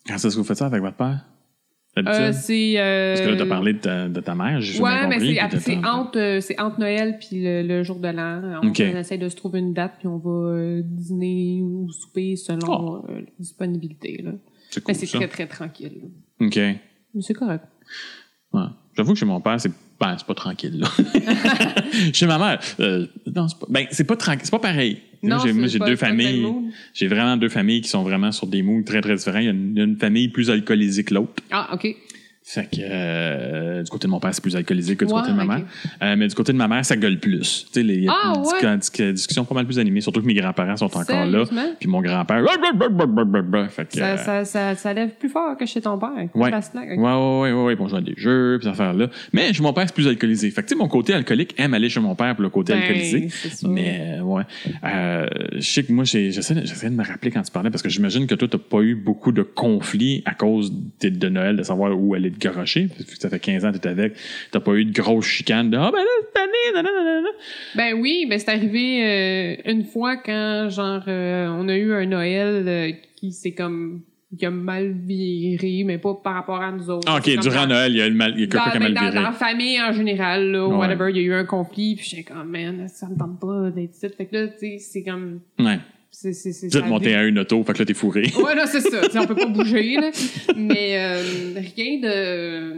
Quand 0.08 0.14
est-ce 0.14 0.28
que 0.28 0.34
vous 0.34 0.44
faites 0.44 0.56
ça 0.58 0.66
avec 0.66 0.80
votre 0.82 0.96
père? 0.96 1.20
Euh, 1.98 2.32
c'est, 2.32 2.80
euh, 2.80 3.14
Parce 3.14 3.26
que 3.26 3.32
là, 3.32 3.36
t'as 3.36 3.46
parlé 3.46 3.74
de 3.74 3.78
ta, 3.78 4.08
de 4.08 4.20
ta 4.20 4.34
mère, 4.34 4.62
j'ai 4.62 4.80
Ouais, 4.80 5.06
mais 5.08 5.18
c'est, 5.20 5.76
entre, 5.84 6.18
euh, 6.18 6.40
c'est 6.40 6.58
entre 6.58 6.80
Noël 6.80 7.18
puis 7.20 7.42
le, 7.42 7.62
le 7.62 7.82
jour 7.82 7.96
de 7.98 8.08
l'an. 8.08 8.60
On, 8.62 8.68
Ok. 8.68 8.82
on 8.82 8.96
essaie 8.96 9.18
de 9.18 9.28
se 9.28 9.36
trouver 9.36 9.58
une 9.58 9.74
date 9.74 9.96
puis 9.98 10.08
on 10.08 10.16
va 10.16 10.80
dîner 10.82 11.60
ou 11.62 11.90
souper 11.90 12.36
selon 12.36 13.04
euh, 13.08 13.16
la 13.16 13.20
disponibilité. 13.38 14.22
Là. 14.24 14.32
C'est 14.70 14.88
Mais 14.88 14.94
c'est 14.94 15.06
très, 15.06 15.28
très 15.28 15.46
tranquille. 15.46 16.00
là. 16.40 16.46
OK. 16.46 16.56
Mais 16.56 17.20
c'est 17.20 17.34
correct. 17.34 17.64
Ouais. 18.54 18.62
J'avoue 18.96 19.12
que 19.12 19.18
chez 19.18 19.26
mon 19.26 19.40
père, 19.40 19.60
c'est 19.60 19.70
ben, 20.00 20.16
c'est 20.18 20.26
pas 20.26 20.34
tranquille, 20.34 20.80
là. 20.80 20.88
chez 22.12 22.26
ma 22.26 22.38
mère, 22.38 22.58
euh, 22.80 23.06
non, 23.36 23.46
c'est 23.48 23.58
pas, 23.58 23.66
ben, 23.68 23.86
c'est 23.90 24.04
pas 24.04 24.16
tranquille, 24.16 24.40
c'est 24.44 24.50
pas 24.50 24.58
pareil. 24.58 25.00
Non, 25.22 25.36
moi, 25.36 25.46
j'ai, 25.46 25.52
moi, 25.52 25.66
j'ai 25.68 25.78
deux 25.78 25.96
familles. 25.96 26.46
J'ai 26.94 27.06
vraiment 27.06 27.36
deux 27.36 27.48
familles 27.48 27.80
qui 27.80 27.88
sont 27.88 28.02
vraiment 28.02 28.32
sur 28.32 28.46
des 28.48 28.62
moods 28.62 28.82
très, 28.82 29.00
très 29.00 29.14
différents. 29.14 29.38
Il 29.38 29.44
y 29.44 29.48
a 29.48 29.52
une, 29.52 29.72
il 29.72 29.78
y 29.78 29.80
a 29.80 29.84
une 29.84 29.96
famille 29.98 30.28
plus 30.28 30.50
alcoolisée 30.50 31.04
que 31.04 31.14
l'autre. 31.14 31.42
Ah, 31.50 31.70
OK. 31.72 31.94
Fait 32.44 32.64
que 32.64 32.80
euh, 32.80 33.82
du 33.82 33.90
côté 33.90 34.06
de 34.08 34.10
mon 34.10 34.18
père, 34.20 34.34
c'est 34.34 34.42
plus 34.42 34.56
alcoolisé 34.56 34.96
que 34.96 35.04
du 35.04 35.12
côté 35.12 35.30
de 35.30 35.36
ma 35.36 35.44
mère. 35.44 35.62
Euh, 36.02 36.16
mais 36.16 36.26
du 36.26 36.34
côté 36.34 36.52
de 36.52 36.58
ma 36.58 36.66
mère, 36.66 36.84
ça 36.84 36.96
gueule 36.96 37.18
plus. 37.20 37.66
Tu 37.72 37.80
sais, 37.80 37.82
les, 37.82 37.94
il 37.94 38.04
y 38.04 38.08
a 38.08 38.12
Ah, 38.24 38.32
ouais? 38.38 38.44
discu- 38.44 38.78
discu- 38.78 39.12
discussion 39.12 39.44
pas 39.44 39.54
mal 39.54 39.64
plus 39.64 39.78
animée, 39.78 40.00
surtout 40.00 40.20
que 40.20 40.26
mes 40.26 40.34
grands-parents 40.34 40.76
sont 40.76 40.86
encore 40.96 41.24
là. 41.26 41.44
Puis 41.78 41.88
mon 41.88 42.00
grand-père. 42.00 42.44
Fait 43.70 43.86
que, 43.86 43.96
Ça, 43.96 44.06
euh, 44.06 44.16
ça, 44.16 44.44
ça, 44.44 44.74
ça 44.74 44.92
lève 44.92 45.10
plus 45.10 45.28
fort 45.28 45.56
que 45.56 45.66
chez 45.66 45.80
ton 45.80 45.98
père. 45.98 46.10
Ouais. 46.34 46.50
La 46.50 46.62
snack, 46.62 46.88
ok. 46.92 46.98
Ouais, 46.98 47.04
ouais, 47.04 47.12
ouais, 47.12 47.52
ouais, 47.52 47.64
ouais, 47.66 47.76
pour 47.76 47.88
jouer 47.88 47.98
à 47.98 48.02
des 48.02 48.14
jeux, 48.16 48.58
puis 48.58 48.64
ces 48.66 48.70
affaires-là. 48.72 49.08
Mais 49.32 49.52
chez 49.52 49.62
mon 49.62 49.72
père, 49.72 49.84
c'est 49.86 49.94
plus 49.94 50.08
alcoolisé. 50.08 50.50
Fait 50.50 50.62
que, 50.62 50.66
tu 50.68 50.74
sais, 50.74 50.78
mon 50.78 50.88
côté 50.88 51.14
alcoolique 51.14 51.54
aime 51.58 51.74
aller 51.74 51.88
chez 51.88 52.00
mon 52.00 52.16
père 52.16 52.34
pour 52.34 52.42
le 52.42 52.50
côté 52.50 52.72
Ben, 52.72 52.82
alcoolisé. 52.82 53.28
Mais, 53.68 54.18
ouais. 54.20 54.42
Euh, 54.84 55.26
je 55.54 55.60
sais 55.60 55.84
que 55.84 55.92
moi, 55.92 56.04
j'essaie 56.04 56.54
de, 56.54 56.94
me 56.94 57.04
rappeler 57.04 57.30
quand 57.30 57.42
tu 57.42 57.52
parlais, 57.52 57.70
parce 57.70 57.82
que 57.82 57.88
j'imagine 57.88 58.26
que 58.26 58.34
toi, 58.34 58.48
t'as 58.50 58.58
pas 58.58 58.80
eu 58.80 58.96
beaucoup 58.96 59.30
de 59.30 59.42
conflits 59.42 60.22
à 60.24 60.34
cause 60.34 60.72
de, 61.00 61.08
de 61.08 61.28
Noël, 61.28 61.56
de 61.56 61.62
savoir 61.62 61.96
où 61.96 62.14
aller 62.14 62.31
te 62.32 62.38
garocher. 62.38 62.88
Parce 62.88 63.04
que 63.04 63.16
ça 63.18 63.28
fait 63.28 63.38
15 63.38 63.64
ans 63.64 63.72
que 63.72 63.78
t'es 63.78 63.88
avec. 63.88 64.14
T'as 64.50 64.60
pas 64.60 64.72
eu 64.74 64.84
de 64.84 64.92
grosses 64.92 65.26
chicanes 65.26 65.70
de, 65.70 65.76
ah, 65.76 65.90
ben 65.92 65.98
là, 65.98 66.04
cette 66.20 66.42
année, 66.42 66.82
nanana. 66.82 67.28
Ben 67.74 67.94
oui, 68.00 68.26
ben 68.28 68.38
c'est 68.38 68.50
arrivé 68.50 69.04
euh, 69.04 69.70
une 69.70 69.84
fois 69.84 70.16
quand, 70.16 70.68
genre, 70.70 71.02
euh, 71.08 71.48
on 71.48 71.68
a 71.68 71.76
eu 71.76 71.92
un 71.92 72.06
Noël 72.06 72.64
euh, 72.66 72.92
qui 73.16 73.32
s'est 73.32 73.52
comme 73.52 74.02
qui 74.38 74.46
a 74.46 74.50
mal 74.50 74.92
viré, 74.92 75.84
mais 75.84 75.98
pas 75.98 76.14
par 76.14 76.32
rapport 76.34 76.60
à 76.62 76.72
nous 76.72 76.88
autres. 76.88 77.06
Ah, 77.06 77.18
OK, 77.18 77.28
durant 77.40 77.66
Noël, 77.66 77.92
il 77.92 77.98
y 77.98 78.00
a, 78.00 78.08
le 78.08 78.14
mal, 78.14 78.32
il 78.34 78.40
y 78.40 78.44
a 78.44 78.46
quelqu'un 78.46 78.70
qui 78.70 78.76
a 78.78 78.80
mal 78.80 78.94
ben, 78.94 79.00
dans, 79.00 79.00
viré. 79.10 79.14
dans 79.16 79.22
la 79.22 79.32
famille 79.32 79.78
en 79.82 79.92
général, 79.92 80.50
là, 80.50 80.66
Ouais. 80.66 80.76
whatever, 80.76 81.10
il 81.10 81.16
y 81.16 81.20
a 81.20 81.22
eu 81.22 81.34
un 81.34 81.44
conflit, 81.44 81.96
puis 81.96 82.06
j'étais 82.08 82.32
comme, 82.32 82.48
man, 82.48 82.88
ça 82.88 83.08
me 83.10 83.18
tente 83.18 83.38
pas 83.38 83.70
d'être 83.70 83.94
ici. 83.94 84.06
Fait 84.16 84.24
que 84.24 84.34
là, 84.36 84.48
tu 84.48 84.58
sais, 84.58 84.78
c'est 84.78 85.02
comme... 85.02 85.40
Ouais. 85.58 85.78
C'est, 86.14 86.34
c'est, 86.34 86.52
c'est, 86.52 86.68
Tu 86.68 86.74
vas 86.74 86.80
ça 86.80 86.86
te 86.86 86.90
monter 86.90 87.14
à 87.14 87.24
une 87.24 87.38
auto, 87.38 87.64
fait 87.64 87.72
que 87.72 87.78
là, 87.78 87.84
t'es 87.86 87.94
fourré. 87.94 88.22
Ouais, 88.36 88.54
là, 88.54 88.66
c'est 88.66 88.82
ça. 88.82 89.00
Tu 89.00 89.10
sais, 89.12 89.18
on 89.18 89.26
peut 89.26 89.34
pas 89.34 89.46
bouger, 89.46 89.96
là. 89.96 90.10
Mais 90.56 90.98
euh, 90.98 91.54
rien 91.74 91.98
de... 92.00 92.74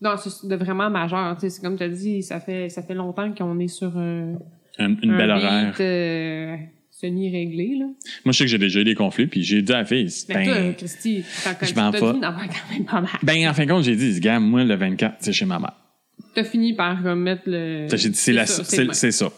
Non, 0.00 0.10
c'est 0.18 0.46
de 0.46 0.54
vraiment 0.56 0.90
majeur. 0.90 1.34
Tu 1.36 1.40
sais, 1.42 1.50
c'est 1.50 1.62
comme 1.62 1.76
tu 1.78 1.82
as 1.82 1.88
dit, 1.88 2.22
ça 2.22 2.40
fait, 2.40 2.68
ça 2.68 2.82
fait 2.82 2.94
longtemps 2.94 3.32
qu'on 3.32 3.58
est 3.58 3.68
sur 3.68 3.96
un, 3.96 4.34
Une, 4.78 4.98
un 5.10 5.16
belle 5.16 5.32
beat, 5.32 5.44
horaire. 5.44 5.76
euh, 5.80 6.56
semi-réglé, 6.90 7.76
là. 7.78 7.86
Moi, 8.24 8.32
je 8.32 8.32
sais 8.32 8.44
que 8.44 8.50
j'ai 8.50 8.58
déjà 8.58 8.80
eu 8.80 8.84
des 8.84 8.94
conflits, 8.94 9.26
puis 9.26 9.42
j'ai 9.42 9.62
dit 9.62 9.72
à 9.72 9.78
la 9.78 9.84
fille, 9.84 10.08
ben, 10.28 10.44
toi, 10.44 10.54
Christy, 10.76 11.24
t'as 11.44 11.52
je 11.66 11.72
t'as 11.72 11.90
quand 11.90 11.92
même 11.92 12.84
pas 12.84 13.00
mal. 13.00 13.10
Ben, 13.22 13.48
en 13.48 13.54
fin 13.54 13.64
de 13.64 13.70
compte, 13.70 13.84
j'ai 13.84 13.96
dit, 13.96 14.20
gars, 14.20 14.38
moi, 14.40 14.62
le 14.62 14.74
24, 14.74 15.16
c'est 15.20 15.32
chez 15.32 15.46
ma 15.46 15.58
mère. 15.58 15.74
T'as 16.34 16.44
fini 16.44 16.72
par 16.72 17.02
remettre 17.02 17.42
le... 17.46 17.86
J'ai 17.92 18.08
dit, 18.08 18.16
c'est 18.16 18.32
ça, 18.46 18.64
c'est 18.64 18.84
le 18.84 18.92
c'est 18.94 19.10
ça. 19.12 19.28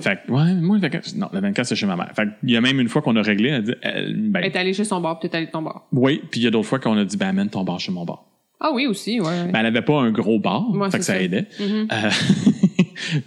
Fait 0.00 0.20
que, 0.26 0.32
ouais, 0.32 0.54
moi, 0.54 0.76
le 0.76 0.82
24, 0.82 1.14
non, 1.16 1.28
le 1.32 1.40
24, 1.40 1.66
c'est 1.66 1.76
chez 1.76 1.86
ma 1.86 1.96
mère. 1.96 2.10
Fait 2.16 2.28
il 2.42 2.50
y 2.50 2.56
a 2.56 2.60
même 2.62 2.80
une 2.80 2.88
fois 2.88 3.02
qu'on 3.02 3.16
a 3.16 3.22
réglé, 3.22 3.50
elle 3.50 3.54
a 3.54 3.60
dit, 3.60 3.74
elle, 3.82 4.16
ben, 4.30 4.42
est 4.42 4.56
allée 4.56 4.72
chez 4.72 4.84
son 4.84 5.00
bar, 5.00 5.18
puis 5.18 5.28
t'es 5.28 5.36
allé 5.36 5.46
de 5.46 5.50
ton 5.50 5.62
bar. 5.62 5.86
oui, 5.92 6.22
puis 6.30 6.40
il 6.40 6.44
y 6.44 6.46
a 6.46 6.50
d'autres 6.50 6.68
fois 6.68 6.78
qu'on 6.78 6.96
a 6.96 7.04
dit, 7.04 7.16
ben, 7.16 7.28
amène 7.28 7.50
ton 7.50 7.64
bar 7.64 7.78
chez 7.80 7.92
mon 7.92 8.04
bar. 8.04 8.24
Ah 8.60 8.70
oui, 8.72 8.86
aussi, 8.86 9.20
ouais. 9.20 9.44
Ben, 9.52 9.60
elle 9.60 9.66
avait 9.66 9.82
pas 9.82 10.00
un 10.00 10.10
gros 10.10 10.38
bar, 10.38 10.70
Ouais, 10.70 10.90
fait 10.90 10.98
que 10.98 11.04
ça, 11.04 11.14
ça. 11.14 11.22
aidait. 11.22 11.46
Euh, 11.60 11.84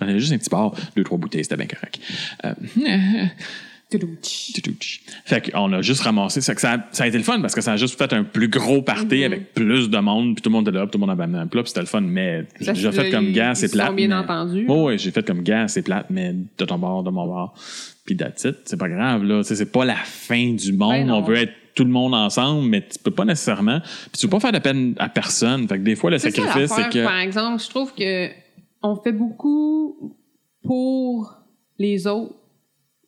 On 0.02 0.08
avait 0.08 0.20
juste 0.20 0.34
un 0.34 0.38
petit 0.38 0.50
bar, 0.50 0.74
deux, 0.96 1.04
trois 1.04 1.18
bouteilles, 1.18 1.44
c'était 1.44 1.58
bien 1.58 1.68
correct. 1.68 2.00
Euh. 2.46 2.54
Fait 5.26 5.52
qu'on 5.52 5.72
a 5.74 5.82
juste 5.82 6.02
ramassé. 6.02 6.42
Ça, 6.42 6.56
ça, 6.56 6.74
a, 6.74 6.78
ça 6.92 7.04
a 7.04 7.08
été 7.08 7.18
le 7.18 7.24
fun 7.24 7.40
parce 7.42 7.54
que 7.56 7.62
ça 7.62 7.74
a 7.74 7.78
juste 7.78 7.98
fait 7.98 8.12
un 8.14 8.24
plus 8.24 8.48
gros 8.50 8.82
party 8.82 9.18
Mhm. 9.20 9.24
avec 9.24 9.54
plus 9.54 9.90
de 9.90 9.98
monde, 10.00 10.36
puis 10.36 10.42
tout 10.42 10.50
le 10.50 10.54
monde 10.54 10.68
était 10.68 10.78
là, 10.78 10.86
tout 10.86 10.98
le 10.98 11.00
monde 11.02 11.12
avait 11.12 11.24
amené 11.24 11.40
un 11.40 11.48
plat, 11.48 11.62
puis 11.62 11.70
c'était 11.70 11.82
le 11.82 11.86
fun. 11.88 12.02
Mais 12.02 12.48
j'ai 12.60 12.74
déjà 12.74 12.92
fait 12.92 13.12
comme 13.12 13.32
gars, 13.32 13.56
c'est 13.56 13.72
plate. 13.72 13.96
bien 13.96 14.12
mais-. 14.12 14.68
Ouais, 14.68 14.84
ouais, 14.84 14.98
j'ai 14.98 15.12
fait 15.12 15.26
comme 15.26 15.42
gars, 15.44 15.68
c'est 15.68 15.82
plate, 15.84 16.08
mais 16.10 16.34
de 16.58 16.66
ton 16.66 16.78
bord, 16.78 17.04
de 17.04 17.10
mon 17.12 17.26
bord. 17.28 17.54
Puis 18.06 18.16
it. 18.46 18.58
C'est 18.66 18.78
pas 18.78 18.90
grave, 18.90 19.24
là. 19.24 19.42
C'est 19.44 19.72
pas 19.72 19.86
la 19.86 19.96
fin 19.96 20.54
du 20.54 20.74
monde. 20.74 20.92
Ben. 21.08 21.12
On 21.12 21.22
veut 21.22 21.38
être 21.38 21.54
tout 21.74 21.84
le 21.84 21.90
monde 21.90 22.14
ensemble, 22.14 22.68
mais 22.70 22.82
tu 22.82 23.00
peux 23.04 23.12
pas 23.12 23.26
nécessairement. 23.26 23.82
Puis 23.82 24.20
tu 24.20 24.28
peux 24.28 24.32
pas 24.32 24.40
faire 24.40 24.52
de 24.52 24.60
peine 24.60 24.94
à 24.98 25.10
personne. 25.10 25.68
Fait 25.68 25.78
que 25.78 25.84
des 25.84 25.96
fois, 25.96 26.10
le 26.12 26.18
sacrifice, 26.20 26.72
c'est 26.76 26.90
que. 26.90 27.04
Par 27.04 27.20
exemple, 27.20 27.62
je 27.64 27.70
trouve 27.70 27.94
que 27.94 28.30
on 28.84 28.96
fait 28.96 29.12
beaucoup 29.12 30.16
pour 30.64 31.34
les 31.80 32.08
autres. 32.08 32.36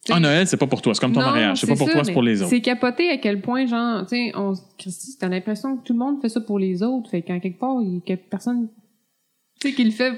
Ah, 0.10 0.20
Noël, 0.20 0.48
c'est 0.48 0.58
pas 0.58 0.68
pour 0.68 0.82
toi. 0.82 0.94
C'est 0.94 1.02
comme 1.02 1.14
ton 1.14 1.20
non, 1.22 1.28
mariage. 1.28 1.60
C'est 1.60 1.68
pas 1.68 1.76
pour 1.76 1.88
ça, 1.88 1.94
toi, 1.94 2.04
c'est 2.04 2.14
pour 2.14 2.22
les 2.22 2.42
autres. 2.42 2.50
C'est 2.50 2.62
capoté 2.62 3.10
à 3.10 3.18
quel 3.18 3.42
point, 3.42 3.66
genre, 3.66 4.02
tu 4.06 4.16
sais, 4.16 4.32
on, 4.36 4.54
Christy, 4.78 5.18
t'as 5.20 5.28
l'impression 5.30 5.78
que 5.78 5.84
tout 5.86 5.94
le 5.94 6.00
monde 6.00 6.22
fait 6.22 6.30
ça 6.30 6.42
pour 6.42 6.60
les 6.60 6.82
autres. 6.84 7.10
Fait 7.10 7.22
qu'en 7.22 7.40
quelque 7.40 7.60
part, 7.60 7.78
il 7.82 8.02
y 8.08 8.14
a 8.14 8.18
personne, 8.18 8.68
tu 9.60 9.70
sais, 9.70 9.74
qui 9.76 9.84
le 9.84 9.92
fait. 9.92 10.14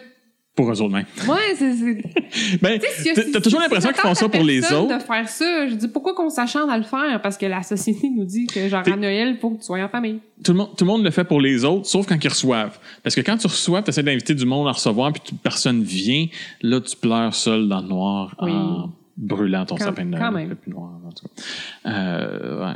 Pour 0.55 0.69
eux 0.69 0.81
autres 0.81 0.91
mêmes. 0.93 1.05
Ouais, 1.27 1.55
c'est. 1.55 1.69
Ben, 2.61 2.81
si- 2.81 3.13
t'as 3.31 3.39
toujours 3.39 3.59
si- 3.61 3.65
l'impression 3.65 3.89
si 3.89 3.93
qu'ils 3.95 4.01
font 4.03 4.13
ça 4.13 4.27
pour 4.27 4.43
les 4.43 4.59
autres. 4.73 4.93
de 4.97 5.01
faire 5.01 5.29
ça, 5.29 5.67
je 5.67 5.75
dis 5.75 5.87
pourquoi 5.87 6.13
qu'on 6.13 6.29
s'acharne 6.29 6.69
à 6.69 6.77
le 6.77 6.83
faire? 6.83 7.21
Parce 7.23 7.37
que 7.37 7.45
la 7.45 7.63
société 7.63 8.09
nous 8.09 8.25
dit 8.25 8.45
que 8.45 8.67
genre 8.67 8.83
à 8.85 8.95
Noël, 8.97 9.37
faut 9.39 9.51
que 9.51 9.59
tu 9.59 9.63
sois 9.63 9.81
en 9.81 9.87
famille. 9.87 10.19
Tout 10.43 10.51
le, 10.51 10.57
monde, 10.57 10.69
tout 10.75 10.83
le 10.83 10.87
monde 10.91 11.03
le 11.03 11.11
fait 11.11 11.23
pour 11.23 11.39
les 11.39 11.63
autres, 11.63 11.85
sauf 11.85 12.05
quand 12.07 12.21
ils 12.21 12.27
reçoivent. 12.27 12.77
Parce 13.03 13.15
que 13.15 13.21
quand 13.21 13.37
tu 13.37 13.47
reçois, 13.47 13.81
tu 13.83 13.89
essaies 13.89 14.03
d'inviter 14.03 14.35
du 14.35 14.45
monde 14.45 14.67
à 14.67 14.71
recevoir, 14.73 15.13
puis 15.13 15.21
personne 15.41 15.81
vient, 15.81 16.25
là, 16.61 16.81
tu 16.81 16.95
pleures 16.97 17.33
seul 17.33 17.69
dans 17.69 17.79
le 17.81 17.87
noir 17.87 18.35
Oui. 18.41 18.51
en 18.51 18.89
brûlant 19.19 19.65
ton 19.65 19.75
Quand- 19.75 19.85
sapin 19.85 20.05
de 20.05 20.09
Noël. 20.09 20.31
même. 20.33 20.49
Le 20.49 20.55
plus 20.55 20.71
noir, 20.71 20.91
en 21.05 21.11
tout 21.11 21.27
cas. 21.27 21.89
Euh, 21.89 22.65
ouais. 22.65 22.75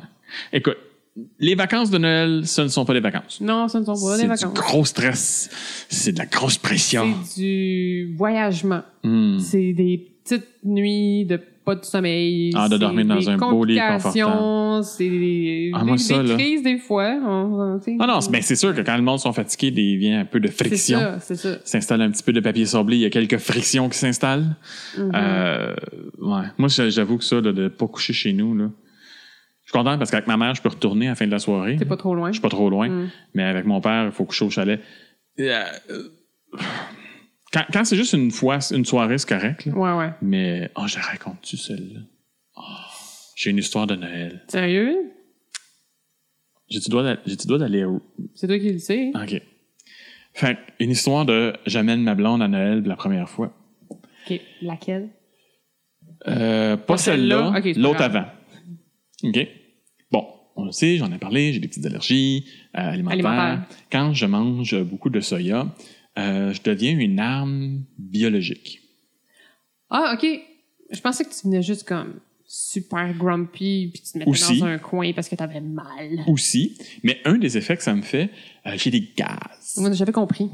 Écoute, 0.52 0.78
les 1.40 1.56
vacances 1.56 1.90
de 1.92 1.98
Noël, 1.98 2.42
ce 2.46 2.62
ne 2.62 2.68
sont 2.70 2.86
pas 2.86 2.94
des 2.94 3.00
vacances. 3.00 3.40
Non, 3.42 3.68
ce 3.68 3.78
ne 3.78 3.86
sont 3.86 3.94
pas 3.94 4.16
des 4.18 4.22
C'est 4.22 4.24
du 4.24 4.28
vacances. 4.30 4.54
gros 4.54 4.86
stress. 4.86 5.50
C'est 5.90 6.12
de 6.14 6.18
la 6.20 6.26
grosse 6.26 6.58
pression. 6.58 7.14
C'est 7.24 7.42
du 7.42 8.16
voyagement. 8.18 8.82
Hmm. 9.04 9.38
C'est 9.40 9.74
des 9.74 10.08
petites 10.24 10.48
nuits 10.64 11.26
de 11.26 11.40
pas 11.66 11.76
de 11.76 11.86
sommeil. 11.86 12.52
Ah, 12.56 12.68
de 12.68 12.74
c'est 12.74 12.80
dormir 12.80 13.06
dans 13.06 13.30
un 13.30 13.38
beau 13.38 13.64
lit 13.64 13.78
complications, 13.78 14.82
C'est 14.84 15.08
des, 15.10 15.72
Ah, 15.74 15.84
des- 15.86 15.98
ça, 15.98 16.22
des 16.24 16.34
crises 16.34 16.62
des 16.64 16.78
fois. 16.78 17.16
on-. 17.26 17.80
Ah 18.00 18.08
non, 18.08 18.20
c'est 18.20 18.32
ben, 18.32 18.42
c'est 18.42 18.56
sûr 18.58 18.76
que 18.76 18.82
quand 18.82 18.98
le 18.98 19.02
monde 19.04 19.20
sont 19.20 19.32
fatigués, 19.32 19.72
il 19.82 19.98
vient 19.98 20.20
un 20.22 20.26
peu 20.26 20.42
de 20.42 20.48
C'est 20.48 20.54
friction. 20.66 21.00
ça, 21.00 21.20
c'est 21.22 21.36
ça. 21.36 21.58
s'installe 21.64 22.02
un 22.02 22.12
petit 22.12 22.24
peu 22.24 22.34
de 22.34 22.42
papier 22.42 22.66
sablé, 22.66 22.98
il 22.98 23.02
y 23.02 23.06
a 23.06 23.10
quelques 23.10 23.38
frictions 23.38 23.88
qui 23.88 23.98
s'installent. 23.98 24.58
Mhm. 24.98 25.12
Euh, 25.16 25.74
ouais. 26.20 26.44
Moi, 26.58 26.68
j'a- 26.68 26.90
j'avoue 26.90 27.18
que 27.18 27.24
ça, 27.24 27.40
de 27.40 27.52
ne 27.54 27.68
pas 27.70 27.88
coucher 27.88 28.12
chez 28.14 28.34
nous, 28.34 28.58
là. 28.58 28.66
Je 29.74 29.80
suis 29.80 29.84
content 29.86 29.98
parce 29.98 30.12
qu'avec 30.12 30.28
ma 30.28 30.38
mère, 30.38 30.54
je 30.54 30.62
peux 30.62 30.70
retourner 30.70 31.08
à 31.08 31.12
la 31.12 31.16
fin 31.16 31.26
de 31.26 31.32
la 31.32 31.40
soirée. 31.40 31.78
C'est 31.80 31.86
pas 31.86 31.98
trop 31.98 32.14
loin. 32.14 32.28
Je 32.30 32.34
suis 32.34 32.42
pas 32.42 32.50
trop 32.50 32.70
loin. 32.70 32.88
Mm. 32.90 33.10
Mais 33.34 33.42
avec 33.44 33.66
mon 33.66 33.82
père, 33.82 34.06
il 34.06 34.12
faut 34.12 34.24
coucher 34.24 34.46
au 34.46 34.52
chalet. 34.52 34.80
Euh, 35.40 35.64
euh, 35.90 36.10
quand 37.52 37.64
quand 37.74 37.84
c'est 37.84 37.96
juste 37.96 38.14
une 38.14 38.30
fois, 38.30 38.60
une 38.72 38.86
soirée, 38.86 39.18
c'est 39.18 39.28
correct. 39.28 39.66
là. 39.66 39.74
Ouais, 39.74 39.94
ouais. 39.98 40.12
Mais, 40.22 40.70
oh, 40.76 40.84
je 40.86 40.98
la 40.98 41.02
raconte-tu 41.02 41.58
celle-là? 41.58 42.02
Oh, 42.56 42.62
j'ai 43.36 43.50
une 43.50 43.58
histoire 43.58 43.88
de 43.88 43.96
Noël. 43.96 44.44
Sérieux? 44.48 44.96
J'ai-tu 46.70 46.92
droit 46.92 47.02
d'aller 47.58 47.84
où? 47.86 48.00
C'est 48.36 48.46
toi 48.46 48.60
qui 48.60 48.72
le 48.74 48.78
sais. 48.80 49.12
OK. 49.16 49.42
Fait 50.36 50.58
une 50.80 50.92
histoire 50.92 51.26
de 51.26 51.54
j'amène 51.66 52.04
ma 52.04 52.14
blonde 52.14 52.44
à 52.44 52.48
Noël 52.48 52.84
la 52.86 52.96
première 52.96 53.28
fois. 53.28 53.52
OK. 53.90 54.40
Laquelle? 54.62 55.10
Euh, 56.28 56.78
pas 56.78 56.94
Pas 56.94 56.98
celle-là? 56.98 57.60
l'autre 57.76 58.02
avant. 58.02 58.26
OK. 59.24 59.48
Bon, 60.14 60.28
on 60.56 60.66
le 60.66 60.72
sait, 60.72 60.98
j'en 60.98 61.12
ai 61.12 61.18
parlé, 61.18 61.52
j'ai 61.54 61.60
des 61.60 61.68
petites 61.68 61.86
allergies 61.88 62.46
euh, 62.78 62.92
alimentaires. 62.92 63.66
Quand 63.92 64.14
je 64.14 64.28
mange 64.28 64.80
beaucoup 64.84 65.10
de 65.10 65.20
soya, 65.20 65.76
euh, 66.20 66.54
je 66.54 66.62
deviens 66.62 66.98
une 66.98 67.20
arme 67.20 67.84
biologique. 67.98 68.82
Ah, 69.90 70.14
OK. 70.16 70.26
Je 70.92 71.02
pensais 71.02 71.26
que 71.26 71.32
tu 71.32 71.48
venais 71.48 71.64
juste 71.64 71.88
comme 71.88 72.20
super 72.46 73.12
grumpy 73.16 73.90
puis 73.92 74.04
tu 74.04 74.12
te 74.12 74.18
mettais 74.20 74.30
Aussi. 74.30 74.60
dans 74.60 74.68
un 74.68 74.78
coin 74.78 75.12
parce 75.14 75.28
que 75.28 75.36
t'avais 75.36 75.62
mal. 75.62 76.20
Aussi, 76.28 76.78
mais 77.02 77.20
un 77.26 77.40
des 77.40 77.58
effets 77.58 77.76
que 77.76 77.82
ça 77.82 77.96
me 77.96 78.04
fait, 78.04 78.30
euh, 78.68 78.74
j'ai 78.76 78.92
des 78.92 79.12
gaz. 79.18 79.78
Moi, 79.78 79.92
j'avais 79.94 80.12
compris. 80.12 80.52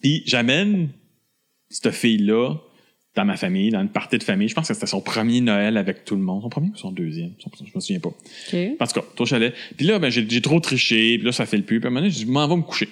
Puis 0.00 0.22
j'amène 0.26 0.90
cette 1.68 1.90
fille-là 1.90 2.54
dans 3.14 3.24
ma 3.24 3.36
famille, 3.36 3.70
dans 3.70 3.80
une 3.80 3.88
partie 3.88 4.18
de 4.18 4.22
famille. 4.22 4.48
Je 4.48 4.54
pense 4.54 4.68
que 4.68 4.74
c'était 4.74 4.86
son 4.86 5.00
premier 5.00 5.40
Noël 5.40 5.76
avec 5.76 6.04
tout 6.04 6.14
le 6.14 6.22
monde. 6.22 6.42
Son 6.42 6.48
premier 6.50 6.68
ou 6.68 6.76
son 6.76 6.92
deuxième? 6.92 7.32
Son- 7.40 7.50
Je 7.64 7.70
me 7.74 7.80
souviens 7.80 8.00
pas. 8.00 8.10
OK. 8.10 8.56
En 8.80 8.86
tout 8.86 9.00
cas, 9.00 9.06
toi, 9.16 9.26
chalet. 9.26 9.54
Puis 9.76 9.86
là, 9.86 9.98
ben, 9.98 10.10
j'ai 10.10 10.40
trop 10.40 10.60
triché, 10.60 11.16
puis 11.18 11.24
là, 11.26 11.32
ça 11.32 11.46
fait 11.46 11.56
le 11.56 11.64
plus. 11.64 11.80
Puis 11.80 11.86
à 11.86 11.88
un 11.88 11.90
moment 11.90 12.00
donné, 12.06 12.12
je 12.12 12.26
m'en 12.26 12.46
vais 12.46 12.56
me 12.56 12.62
coucher. 12.62 12.88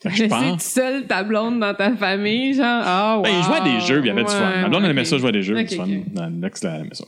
Fait 0.00 0.10
que 0.10 0.14
je 0.16 0.24
pense. 0.26 0.62
seule 0.62 1.08
ta 1.08 1.24
blonde 1.24 1.58
dans 1.58 1.74
ta 1.74 1.96
famille, 1.96 2.54
genre, 2.54 2.64
ah, 2.84 3.20
Ben, 3.22 3.30
wow. 3.32 3.36
il 3.38 3.44
jouait 3.44 3.56
à 3.56 3.60
des 3.64 3.80
jeux, 3.84 3.98
il 4.00 4.06
y 4.06 4.10
avait 4.10 4.22
du 4.22 4.30
fun. 4.30 4.48
Ouais, 4.52 4.62
Ma 4.62 4.68
blonde, 4.68 4.84
elle 4.84 4.90
aimait 4.92 5.04
ça, 5.04 5.18
jouer 5.18 5.30
à 5.30 5.32
des 5.32 5.42
jeux. 5.42 5.58
Ok, 5.58 5.66
du 5.68 5.74
fun. 5.76 5.88
ok. 5.88 6.12
Dans 6.12 6.40
l'ex, 6.40 6.62
elle 6.64 6.80
aimait 6.82 6.94
ça. 6.94 7.04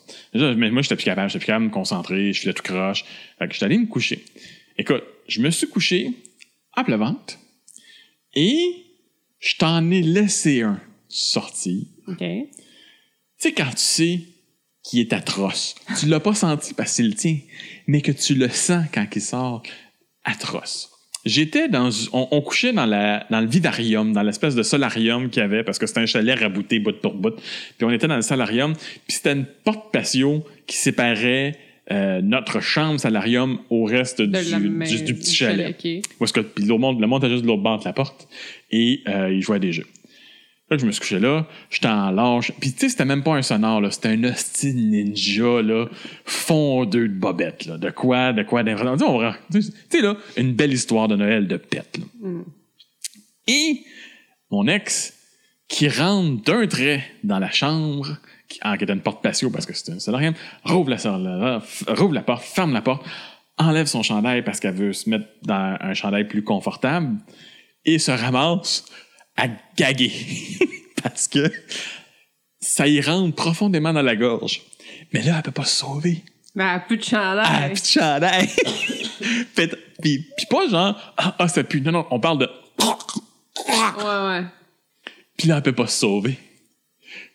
Mais 0.57 0.71
moi, 0.73 0.83
j'étais 0.83 0.97
plus 0.97 1.05
capable. 1.05 1.29
J'étais 1.31 1.39
plus 1.39 1.47
capable 1.47 1.67
de 1.67 1.69
me 1.71 1.75
concentrer. 1.75 2.33
Je 2.33 2.41
faisais 2.41 2.53
tout 2.53 2.65
croche. 2.65 3.05
Fait 3.39 3.47
que 3.47 3.55
j'étais 3.55 3.67
allé 3.67 3.79
me 3.79 3.87
coucher. 3.87 4.25
Écoute, 4.77 5.05
je 5.29 5.41
me 5.41 5.51
suis 5.51 5.69
couché 5.69 6.11
à 6.75 6.83
pleuvante 6.83 7.39
et 8.35 8.59
je 9.39 9.57
t'en 9.57 9.89
ai 9.91 10.03
laissé 10.03 10.63
un 10.63 10.81
sorti. 11.11 11.89
OK. 12.09 12.19
Tu 12.19 12.47
sais, 13.39 13.53
quand 13.53 13.71
tu 13.71 13.77
sais 13.79 14.21
qu'il 14.83 15.01
est 15.01 15.13
atroce, 15.13 15.75
tu 15.99 16.07
l'as 16.07 16.21
pas 16.21 16.35
senti 16.35 16.73
parce 16.75 16.91
que 16.91 16.97
c'est 16.97 17.03
le 17.03 17.15
tien, 17.15 17.39
mais 17.87 18.01
que 18.01 18.13
tu 18.13 18.35
le 18.35 18.49
sens 18.49 18.85
quand 18.93 19.07
il 19.15 19.21
sort 19.23 19.63
atroce. 20.25 20.91
J'étais 21.27 21.69
dans, 21.69 21.91
on, 22.15 22.29
on 22.31 22.41
couchait 22.41 22.73
dans, 22.73 22.87
la, 22.87 23.27
dans 23.31 23.41
le 23.43 23.47
vivarium, 23.47 24.13
dans 24.15 24.23
l'espèce 24.23 24.55
de 24.55 24.63
solarium 24.63 25.29
qu'il 25.29 25.41
y 25.43 25.45
avait, 25.45 25.63
parce 25.63 25.79
que 25.79 25.87
c'était 25.87 26.01
un 26.01 26.07
chalet 26.07 26.39
rabouté 26.39 26.79
bout 26.79 26.99
pour 26.99 27.13
bout. 27.15 27.35
Puis 27.77 27.85
on 27.85 27.91
était 27.91 28.09
dans 28.09 28.17
le 28.17 28.23
solarium, 28.23 28.73
puis 28.75 29.17
c'était 29.17 29.33
une 29.33 29.45
porte 29.45 29.93
patio 29.93 30.43
qui 30.67 30.77
séparait 30.79 31.59
euh, 31.91 32.23
notre 32.23 32.61
chambre 32.61 32.99
salarium 32.99 33.59
au 33.69 33.85
reste 33.85 34.23
du, 34.23 34.29
du- 35.03 35.15
petit 35.15 35.35
chalet. 35.35 35.67
Où 36.21 36.25
est-ce 36.25 36.33
que 36.33 36.41
puis 36.41 36.65
le 36.65 36.79
monde, 36.79 37.01
le 37.01 37.07
monde 37.07 37.23
était 37.23 37.33
juste 37.33 37.43
de 37.43 37.49
l'autre 37.49 37.63
bord 37.63 37.81
de 37.81 37.85
la 37.85 37.93
porte 37.93 38.27
et 38.71 39.03
euh, 39.09 39.31
il 39.31 39.43
jouait 39.43 39.57
à 39.57 39.59
des 39.59 39.73
jeux. 39.75 39.87
Là, 40.71 40.77
je 40.79 40.87
me 40.87 40.93
suis 40.93 41.01
couché 41.01 41.19
là, 41.19 41.47
j'étais 41.69 41.89
en 41.89 42.13
lâche. 42.13 42.53
Puis 42.61 42.73
tu 42.73 42.79
sais, 42.79 42.89
c'était 42.91 43.05
même 43.05 43.25
pas 43.25 43.35
un 43.35 43.43
sonore, 43.43 43.81
là. 43.81 43.91
C'était 43.91 44.11
un 44.11 44.23
hostie 44.25 44.73
ninja, 44.73 45.63
là, 45.63 45.87
fondeux 46.25 47.09
de 47.09 47.15
bobette, 47.19 47.67
là. 47.67 47.77
De 47.77 47.91
quoi, 47.91 48.33
de 48.33 48.45
quoi, 48.45 48.63
d'un- 48.63 48.77
Tu 48.77 48.99
sais, 48.99 49.05
on 49.05 49.19
va- 49.19 49.37
tu 49.53 49.63
sais, 49.63 50.01
là, 50.01 50.17
une 50.37 50.53
belle 50.55 50.73
histoire 50.73 51.09
de 51.09 51.17
Noël 51.17 51.49
de 51.49 51.57
pète, 51.57 51.99
là. 51.99 52.05
Mm. 52.29 52.45
Et 53.49 53.81
mon 54.51 54.69
ex, 54.69 55.13
qui 55.69 55.89
rentre 55.89 56.43
d'un 56.45 56.67
trait 56.69 57.03
dans 57.25 57.39
la 57.41 57.51
chambre, 57.51 58.17
qui, 58.49 58.59
ah, 58.63 58.77
qui 58.77 58.85
était 58.85 58.93
une 58.93 59.01
porte 59.03 59.23
patio 59.23 59.51
parce 59.51 59.67
que 59.67 59.73
c'était 59.73 59.93
un 59.93 59.99
solarium, 59.99 60.35
rouvre 60.65 60.91
la- 60.91 61.63
rouvre 61.95 62.15
la 62.15 62.23
porte, 62.23 62.43
ferme 62.45 62.73
la 62.73 62.83
porte, 62.83 63.05
enlève 63.59 63.87
son 63.87 64.03
chandail 64.03 64.43
parce 64.43 64.59
qu'elle 64.61 64.75
veut 64.75 64.93
se 64.93 65.09
mettre 65.11 65.27
dans 65.43 65.77
un 65.81 65.95
chandail 65.95 66.27
plus 66.29 66.43
confortable 66.43 67.17
et 67.85 67.99
se 67.99 68.11
ramasse 68.11 68.85
à 69.41 69.49
gaguer 69.77 70.13
parce 71.03 71.29
que 71.29 71.51
ça 72.61 72.87
y 72.87 73.01
rentre 73.01 73.35
profondément 73.35 73.93
dans 73.93 74.03
la 74.03 74.17
gorge. 74.17 74.63
Mais 75.13 75.23
là, 75.23 75.37
elle 75.37 75.43
peut 75.43 75.51
pas 75.51 75.65
se 75.65 75.77
sauver. 75.77 76.23
Mais 76.55 76.65
elle 76.65 76.71
a 76.71 76.81
plus 76.81 76.97
de 76.97 77.05
chandail. 77.05 77.47
Ah, 77.47 77.69
petit 77.71 77.99
chandail! 77.99 78.49
puis, 79.55 79.69
puis, 80.03 80.27
puis 80.37 80.47
pas 80.49 80.69
genre, 80.69 81.15
ah, 81.17 81.37
ah, 81.39 81.49
ça 81.49 81.65
pue. 81.65 81.81
Non, 81.81 81.93
non, 81.93 82.07
on 82.11 82.21
parle 82.21 82.39
de. 82.39 82.51
Ouais, 83.69 84.05
ouais. 84.05 84.45
Puis 85.37 85.49
là, 85.49 85.57
elle 85.57 85.63
peut 85.63 85.73
pas 85.73 85.87
se 85.87 86.01
sauver. 86.01 86.39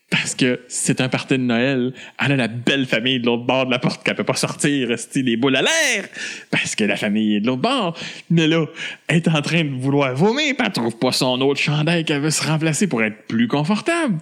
Parce 0.08 0.36
que 0.36 0.60
c'est 0.68 1.00
un 1.00 1.08
party 1.08 1.34
de 1.34 1.42
Noël. 1.42 1.92
Elle 2.24 2.32
a 2.32 2.36
la 2.36 2.48
belle 2.48 2.86
famille 2.86 3.18
de 3.18 3.26
l'autre 3.26 3.44
bord 3.44 3.66
de 3.66 3.72
la 3.72 3.80
porte 3.80 4.04
qu'elle 4.04 4.14
peut 4.14 4.22
pas 4.22 4.34
sortir, 4.34 4.88
rester 4.88 5.22
les 5.22 5.36
boules 5.36 5.56
à 5.56 5.62
l'air. 5.62 6.08
Parce 6.50 6.76
que 6.76 6.84
la 6.84 6.96
famille 6.96 7.36
est 7.36 7.40
de 7.40 7.46
l'autre 7.46 7.62
bord. 7.62 7.98
Mais 8.30 8.46
là, 8.46 8.66
elle 9.08 9.16
est 9.16 9.28
en 9.28 9.42
train 9.42 9.64
de 9.64 9.74
vouloir 9.74 10.14
vomir, 10.14 10.54
puis 10.56 10.64
elle 10.64 10.72
trouve 10.72 10.96
pas 10.96 11.10
son 11.10 11.40
autre 11.40 11.60
chandail 11.60 12.04
qu'elle 12.04 12.20
veut 12.20 12.30
se 12.30 12.46
remplacer 12.46 12.86
pour 12.86 13.02
être 13.02 13.26
plus 13.26 13.48
confortable. 13.48 14.18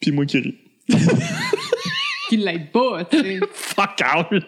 Puis 0.00 0.12
moi 0.12 0.26
qui 0.26 0.38
ris. 0.38 0.58
Qui 2.28 2.36
l'aide 2.36 2.70
pas, 2.70 3.04
tu 3.06 3.18
sais. 3.18 3.40
Fuck 3.52 4.02
out! 4.16 4.44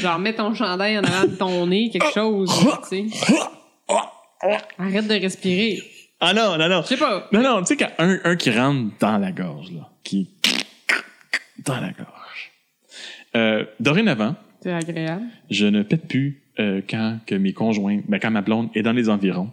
Genre, 0.00 0.18
mets 0.18 0.34
ton 0.34 0.54
chandail 0.54 0.98
en 0.98 1.04
avant 1.04 1.24
de 1.24 1.36
ton 1.36 1.66
nez, 1.68 1.88
quelque 1.90 2.12
chose, 2.12 2.50
tu 2.90 3.08
sais. 3.10 3.16
Arrête 4.76 5.06
de 5.06 5.14
respirer. 5.14 5.78
Ah 6.20 6.34
non, 6.34 6.58
non, 6.58 6.68
non. 6.68 6.82
Je 6.82 6.88
sais 6.88 6.96
pas. 6.96 7.28
Non, 7.32 7.42
non, 7.42 7.60
tu 7.60 7.66
sais, 7.68 7.76
qu'un 7.76 7.90
un, 7.98 8.18
un 8.24 8.36
qui 8.36 8.50
rentre 8.50 8.92
dans 9.00 9.18
la 9.18 9.32
gorge, 9.32 9.70
là. 9.72 9.88
Qui. 10.04 10.28
Dans 11.64 11.80
la 11.80 11.90
gorge. 11.92 12.52
Euh, 13.36 13.64
dorénavant, 13.78 14.34
C'est 14.62 14.72
agréable. 14.72 15.24
je 15.50 15.66
ne 15.66 15.82
pète 15.82 16.08
plus 16.08 16.42
euh, 16.58 16.80
quand 16.88 17.18
que 17.26 17.34
mes 17.36 17.52
conjoints, 17.52 18.00
ben, 18.08 18.18
quand 18.18 18.30
ma 18.30 18.42
blonde 18.42 18.68
est 18.74 18.82
dans 18.82 18.92
les 18.92 19.08
environs. 19.08 19.50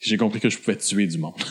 J'ai 0.00 0.16
compris 0.16 0.40
que 0.40 0.48
je 0.50 0.58
pouvais 0.58 0.76
tuer 0.76 1.06
du 1.06 1.18
monde. 1.18 1.34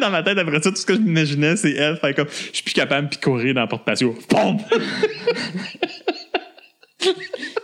Dans 0.00 0.10
ma 0.10 0.22
tête, 0.22 0.38
après 0.38 0.62
ça, 0.62 0.70
tout 0.70 0.76
ce 0.76 0.86
que 0.86 0.94
je 0.94 1.00
m'imaginais, 1.00 1.56
c'est 1.56 1.72
elle 1.72 1.96
faire 1.96 2.14
comme, 2.14 2.28
je 2.28 2.54
suis 2.54 2.62
plus 2.62 2.74
capable, 2.74 3.08
puis 3.08 3.18
courir 3.18 3.54
dans 3.54 3.62
la 3.62 3.66
porte 3.66 3.84
patio. 3.84 4.16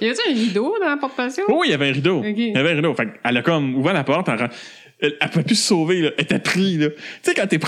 Y 0.05 0.09
avait-tu 0.09 0.31
un 0.31 0.35
rideau 0.35 0.75
dans 0.81 0.89
la 0.89 0.97
porte-patio? 0.99 1.45
Oh, 1.49 1.63
il 1.65 1.71
y 1.71 1.73
avait 1.73 1.89
un 1.89 1.93
rideau. 1.93 2.23
Il 2.25 2.51
y 2.51 2.57
avait 2.57 2.73
un 2.73 2.77
rideau. 2.77 2.95
Fait 2.95 3.09
elle 3.25 3.37
a 3.37 3.43
comme 3.43 3.75
ouvert 3.75 3.95
la 3.95 4.05
porte. 4.05 4.29
Elle, 4.29 4.51
elle, 5.01 5.17
elle 5.21 5.31
pouvait 5.31 5.45
plus 5.45 5.57
se 5.57 5.69
sauver. 5.69 6.03
Là. 6.03 6.11
Elle 6.19 6.25
était 6.25 6.39
prise. 6.39 6.79
Tu 6.79 7.03
sais, 7.23 7.35
quand 7.35 7.47
t'es... 7.47 7.59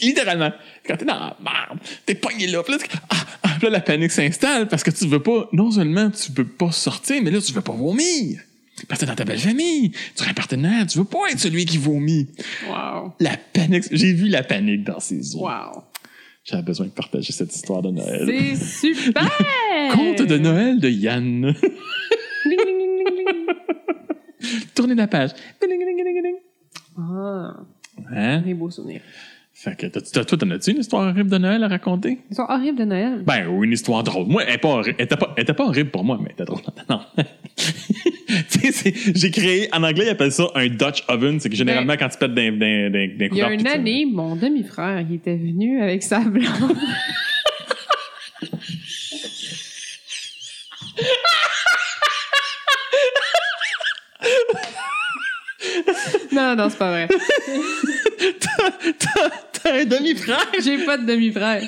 Littéralement. 0.00 0.52
Quand 0.86 0.96
t'es 0.96 1.04
dans 1.04 1.14
la 1.14 1.36
merde, 1.42 1.80
t'es 2.04 2.14
pogné 2.14 2.46
là. 2.46 2.62
Puis 2.62 2.74
là, 2.74 2.78
ah, 3.10 3.16
ah, 3.42 3.48
là, 3.62 3.70
la 3.70 3.80
panique 3.80 4.12
s'installe 4.12 4.68
parce 4.68 4.82
que 4.82 4.90
tu 4.90 5.06
veux 5.06 5.22
pas... 5.22 5.48
Non 5.52 5.70
seulement 5.70 6.10
tu 6.10 6.30
veux 6.32 6.46
pas 6.46 6.70
sortir, 6.70 7.20
mais 7.22 7.30
là, 7.30 7.40
tu 7.40 7.52
veux 7.52 7.62
pas 7.62 7.72
vomir. 7.72 8.40
Parce 8.86 9.00
que 9.00 9.06
dans 9.06 9.16
ta 9.16 9.24
belle 9.24 9.40
famille. 9.40 9.90
Tu 10.14 10.22
es 10.22 10.28
un 10.28 10.34
partenaire. 10.34 10.86
Tu 10.86 10.98
veux 10.98 11.04
pas 11.04 11.30
être 11.30 11.40
celui 11.40 11.64
qui 11.64 11.78
vomit. 11.78 12.28
Wow. 12.68 13.14
La 13.18 13.36
panique... 13.36 13.84
J'ai 13.90 14.12
vu 14.12 14.28
la 14.28 14.42
panique 14.42 14.84
dans 14.84 15.00
ses 15.00 15.16
yeux. 15.16 15.40
Wow. 15.40 15.82
J'avais 16.48 16.62
besoin 16.62 16.86
de 16.86 16.92
partager 16.92 17.32
cette 17.32 17.54
histoire 17.54 17.82
de 17.82 17.90
Noël. 17.90 18.24
C'est 18.26 18.56
super! 18.56 19.22
Conte 19.94 20.22
de 20.22 20.38
Noël 20.38 20.78
de 20.80 20.88
Yann. 20.88 21.54
Tournez 24.74 24.94
la 24.94 25.06
page. 25.08 25.30
Ah, 26.96 27.56
Hein? 28.14 28.40
des 28.42 28.54
beaux 28.54 28.70
souvenirs. 28.70 29.00
Fait 29.52 29.76
que, 29.76 29.86
t'as- 29.86 30.00
t'as- 30.00 30.24
toi, 30.24 30.38
t'en 30.38 30.48
as-tu 30.52 30.70
une 30.70 30.78
histoire 30.78 31.08
horrible 31.08 31.28
de 31.30 31.38
Noël 31.38 31.64
à 31.64 31.68
raconter? 31.68 32.18
Ils 32.30 32.36
sont 32.36 32.46
horribles 32.48 32.78
de 32.78 32.84
Noël? 32.84 33.22
Ben, 33.26 33.48
ou 33.48 33.64
une 33.64 33.72
histoire 33.72 34.04
drôle. 34.04 34.26
Moi, 34.28 34.44
elle, 34.44 34.54
est 34.54 34.58
pas 34.58 34.82
elle 34.86 34.94
était 35.04 35.16
pas, 35.16 35.34
elle 35.36 35.42
était 35.42 35.52
pas 35.52 35.64
horrible 35.66 35.90
pour 35.90 36.04
moi, 36.04 36.16
mais 36.20 36.26
elle 36.28 36.32
était 36.34 36.44
drôle. 36.44 36.60
Non. 36.88 37.00
J'ai 39.14 39.30
créé, 39.30 39.68
en 39.72 39.82
anglais, 39.82 40.06
ils 40.06 40.10
appellent 40.10 40.32
ça 40.32 40.48
un 40.54 40.68
Dutch 40.68 41.04
oven. 41.08 41.40
C'est 41.40 41.50
que 41.50 41.56
généralement, 41.56 41.94
quand 41.98 42.08
tu 42.08 42.18
pètes 42.18 42.34
d'un, 42.34 42.52
d'un, 42.52 42.90
d'un, 42.90 43.08
d'un 43.08 43.28
Il 43.30 43.36
y 43.36 43.42
a 43.42 43.52
une 43.52 43.66
année, 43.66 44.06
mon 44.06 44.36
demi-frère, 44.36 45.04
il 45.08 45.16
était 45.16 45.36
venu 45.36 45.80
avec 45.80 46.02
sa 46.02 46.20
blonde. 46.20 46.76
non, 56.32 56.56
non, 56.56 56.68
c'est 56.70 56.78
pas 56.78 56.90
vrai. 56.90 57.08
T'as, 58.40 59.30
t'as 59.52 59.80
un 59.80 59.84
demi-frère? 59.84 60.46
J'ai 60.62 60.84
pas 60.84 60.98
de 60.98 61.06
demi-frère. 61.06 61.62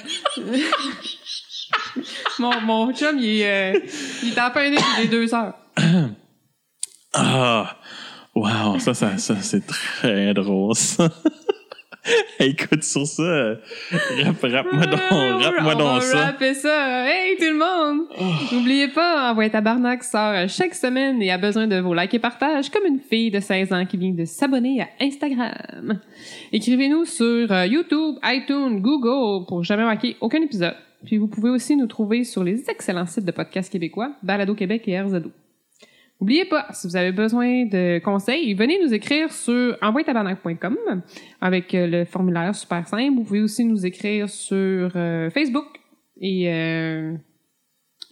mon, 2.38 2.61
mon 2.61 2.92
chum, 2.94 3.18
il 3.18 3.40
est, 3.40 3.75
euh, 3.75 3.81
il 4.23 4.33
est 4.33 4.40
en 4.40 4.51
plein 4.51 4.70
des 4.70 5.09
deux 5.09 5.27
sœurs. 5.27 5.55
Ah! 7.12 7.77
Wow, 8.35 8.79
ça, 8.79 8.94
ça, 8.94 9.18
ça, 9.18 9.37
c'est 9.37 9.66
très 9.66 10.33
drôle, 10.35 10.75
ça. 10.77 11.09
Écoute, 12.38 12.83
sur 12.83 13.07
ça, 13.07 13.23
euh, 13.23 13.57
rap, 14.25 14.40
rap-moi 14.40 14.87
donc, 14.87 15.01
Ah, 15.11 15.38
rap-moi 15.38 15.75
on 15.75 15.79
donc 15.79 16.03
ça. 16.03 16.27
Rapper 16.27 16.55
ça. 16.55 17.07
Hey, 17.11 17.37
tout 17.37 17.44
le 17.44 17.59
monde! 17.59 18.07
N'oubliez 18.53 18.88
pas, 18.88 19.31
Envoyez 19.33 19.51
Tabarnak 19.51 20.03
sort 20.05 20.49
chaque 20.49 20.75
semaine 20.75 21.20
et 21.20 21.31
a 21.31 21.38
besoin 21.38 21.66
de 21.66 21.79
vos 21.81 21.92
likes 21.92 22.14
et 22.14 22.18
partages 22.18 22.70
comme 22.70 22.87
une 22.87 23.01
fille 23.01 23.31
de 23.31 23.40
16 23.40 23.73
ans 23.73 23.85
qui 23.85 23.96
vient 23.96 24.12
de 24.12 24.25
s'abonner 24.25 24.81
à 24.81 24.88
Instagram. 25.01 26.01
Écrivez-nous 26.53 27.05
sur 27.05 27.53
euh, 27.53 27.66
YouTube, 27.66 28.16
iTunes, 28.25 28.81
Google 28.81 29.44
pour 29.46 29.64
jamais 29.64 29.85
manquer 29.85 30.16
aucun 30.20 30.40
épisode. 30.40 30.77
Puis 31.05 31.18
vous 31.18 31.29
pouvez 31.29 31.51
aussi 31.51 31.77
nous 31.77 31.87
trouver 31.87 32.25
sur 32.25 32.44
les 32.44 32.70
excellents 32.70 33.07
sites 33.07 33.25
de 33.25 33.33
podcasts 33.33 33.73
québécois, 33.73 34.12
Balado 34.23 34.55
Québec 34.55 34.85
et 34.87 35.01
RZO. 35.01 35.31
N'oubliez 36.20 36.44
pas, 36.44 36.66
si 36.72 36.87
vous 36.87 36.96
avez 36.96 37.12
besoin 37.12 37.64
de 37.64 37.98
conseils, 38.04 38.52
venez 38.54 38.78
nous 38.85 38.92
écrire 38.92 39.33
sur 39.33 39.76
envoyetabarnak.com 39.80 40.76
avec 41.40 41.74
euh, 41.74 41.87
le 41.87 42.04
formulaire 42.04 42.54
super 42.54 42.87
simple. 42.87 43.14
Vous 43.14 43.24
pouvez 43.24 43.40
aussi 43.40 43.64
nous 43.64 43.87
écrire 43.87 44.28
sur 44.28 44.90
euh, 44.96 45.30
Facebook 45.30 45.64
et 46.20 46.52
euh, 46.52 47.14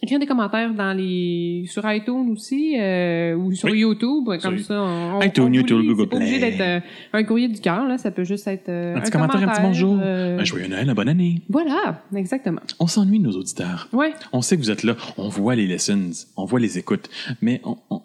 écrire 0.01 0.17
des 0.17 0.25
commentaires 0.25 0.73
dans 0.73 0.93
les 0.97 1.65
sur 1.67 1.83
iTunes 1.91 2.31
aussi 2.31 2.75
euh, 2.79 3.35
ou 3.35 3.51
sur 3.53 3.69
Oui. 3.69 3.79
YouTube 3.81 4.25
comme 4.41 4.57
Sur 4.57 4.59
ça. 4.59 4.81
On, 4.81 5.21
iTunes, 5.21 5.43
on 5.43 5.53
YouTube. 5.53 5.81
Google 5.85 6.01
C'est 6.01 6.07
pas 6.09 6.15
obligé 6.15 6.39
Play. 6.39 6.51
d'être 6.57 6.83
un 7.13 7.23
courrier 7.25 7.47
du 7.49 7.59
cœur 7.59 7.85
là, 7.87 7.97
ça 7.99 8.09
peut 8.09 8.23
juste 8.23 8.47
être 8.47 8.69
Un 8.69 9.01
petit 9.01 9.11
commentaire, 9.11 9.43
un 9.43 9.51
petit 9.51 9.61
bonjour. 9.61 9.99
Un 9.99 10.43
joyeux 10.45 10.67
Noël, 10.67 10.87
une 10.87 10.93
bonne 10.95 11.09
année. 11.09 11.41
Voilà, 11.49 12.01
exactement. 12.15 12.61
On 12.79 12.87
s'ennuie 12.87 13.19
de 13.19 13.25
nos 13.25 13.33
auditeurs. 13.33 13.87
Ouais. 13.93 14.13
On 14.33 14.41
sait 14.41 14.55
que 14.55 14.61
vous 14.61 14.71
êtes 14.71 14.83
là. 14.83 14.95
On 15.17 15.27
voit 15.27 15.55
les 15.55 15.67
lessons. 15.67 16.09
On 16.37 16.45
voit 16.45 16.59
les 16.59 16.77
écoutes. 16.79 17.09
Mais 17.41 17.61
on, 17.65 17.98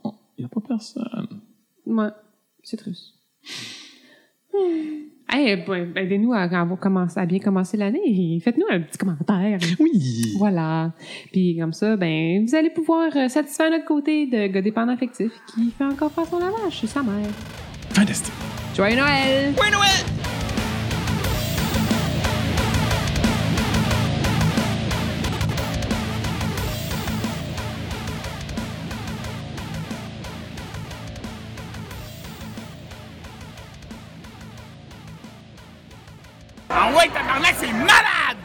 personne. 0.76 1.40
Ouais, 1.86 2.08
c'est 2.62 2.76
triste. 2.76 3.14
Hey, 5.28 5.56
ben, 5.66 5.92
aidez-nous 5.96 6.32
à, 6.32 6.42
à 6.42 6.76
commencer- 6.76 7.18
à 7.18 7.26
bien 7.26 7.38
commencer 7.40 7.76
l'année. 7.76 8.38
Faites-nous 8.42 8.66
un 8.70 8.80
petit 8.80 8.98
commentaire. 8.98 9.58
Oui. 9.80 10.34
Voilà. 10.38 10.92
Puis 11.32 11.56
comme 11.58 11.72
ça, 11.72 11.96
ben, 11.96 12.44
vous 12.46 12.54
allez 12.54 12.70
pouvoir 12.70 13.10
euh, 13.16 13.28
satisfaire 13.28 13.70
notre 13.70 13.84
côté 13.86 14.26
de 14.26 14.46
gars 14.46 14.62
dépendant 14.62 14.92
affectif 14.92 15.32
qui 15.52 15.70
fait 15.70 15.84
encore 15.84 16.12
faire 16.12 16.26
son 16.26 16.38
lavage 16.38 16.72
chez 16.72 16.86
sa 16.86 17.02
mère. 17.02 17.26
Fantastique. 17.90 18.32
Joyeux 18.76 18.96
Noël! 18.96 19.54
Joyeux 19.56 19.72
Noël! 19.72 20.23
Tabarnak, 37.12 37.54
c'est 37.58 37.72
malade! 37.72 38.43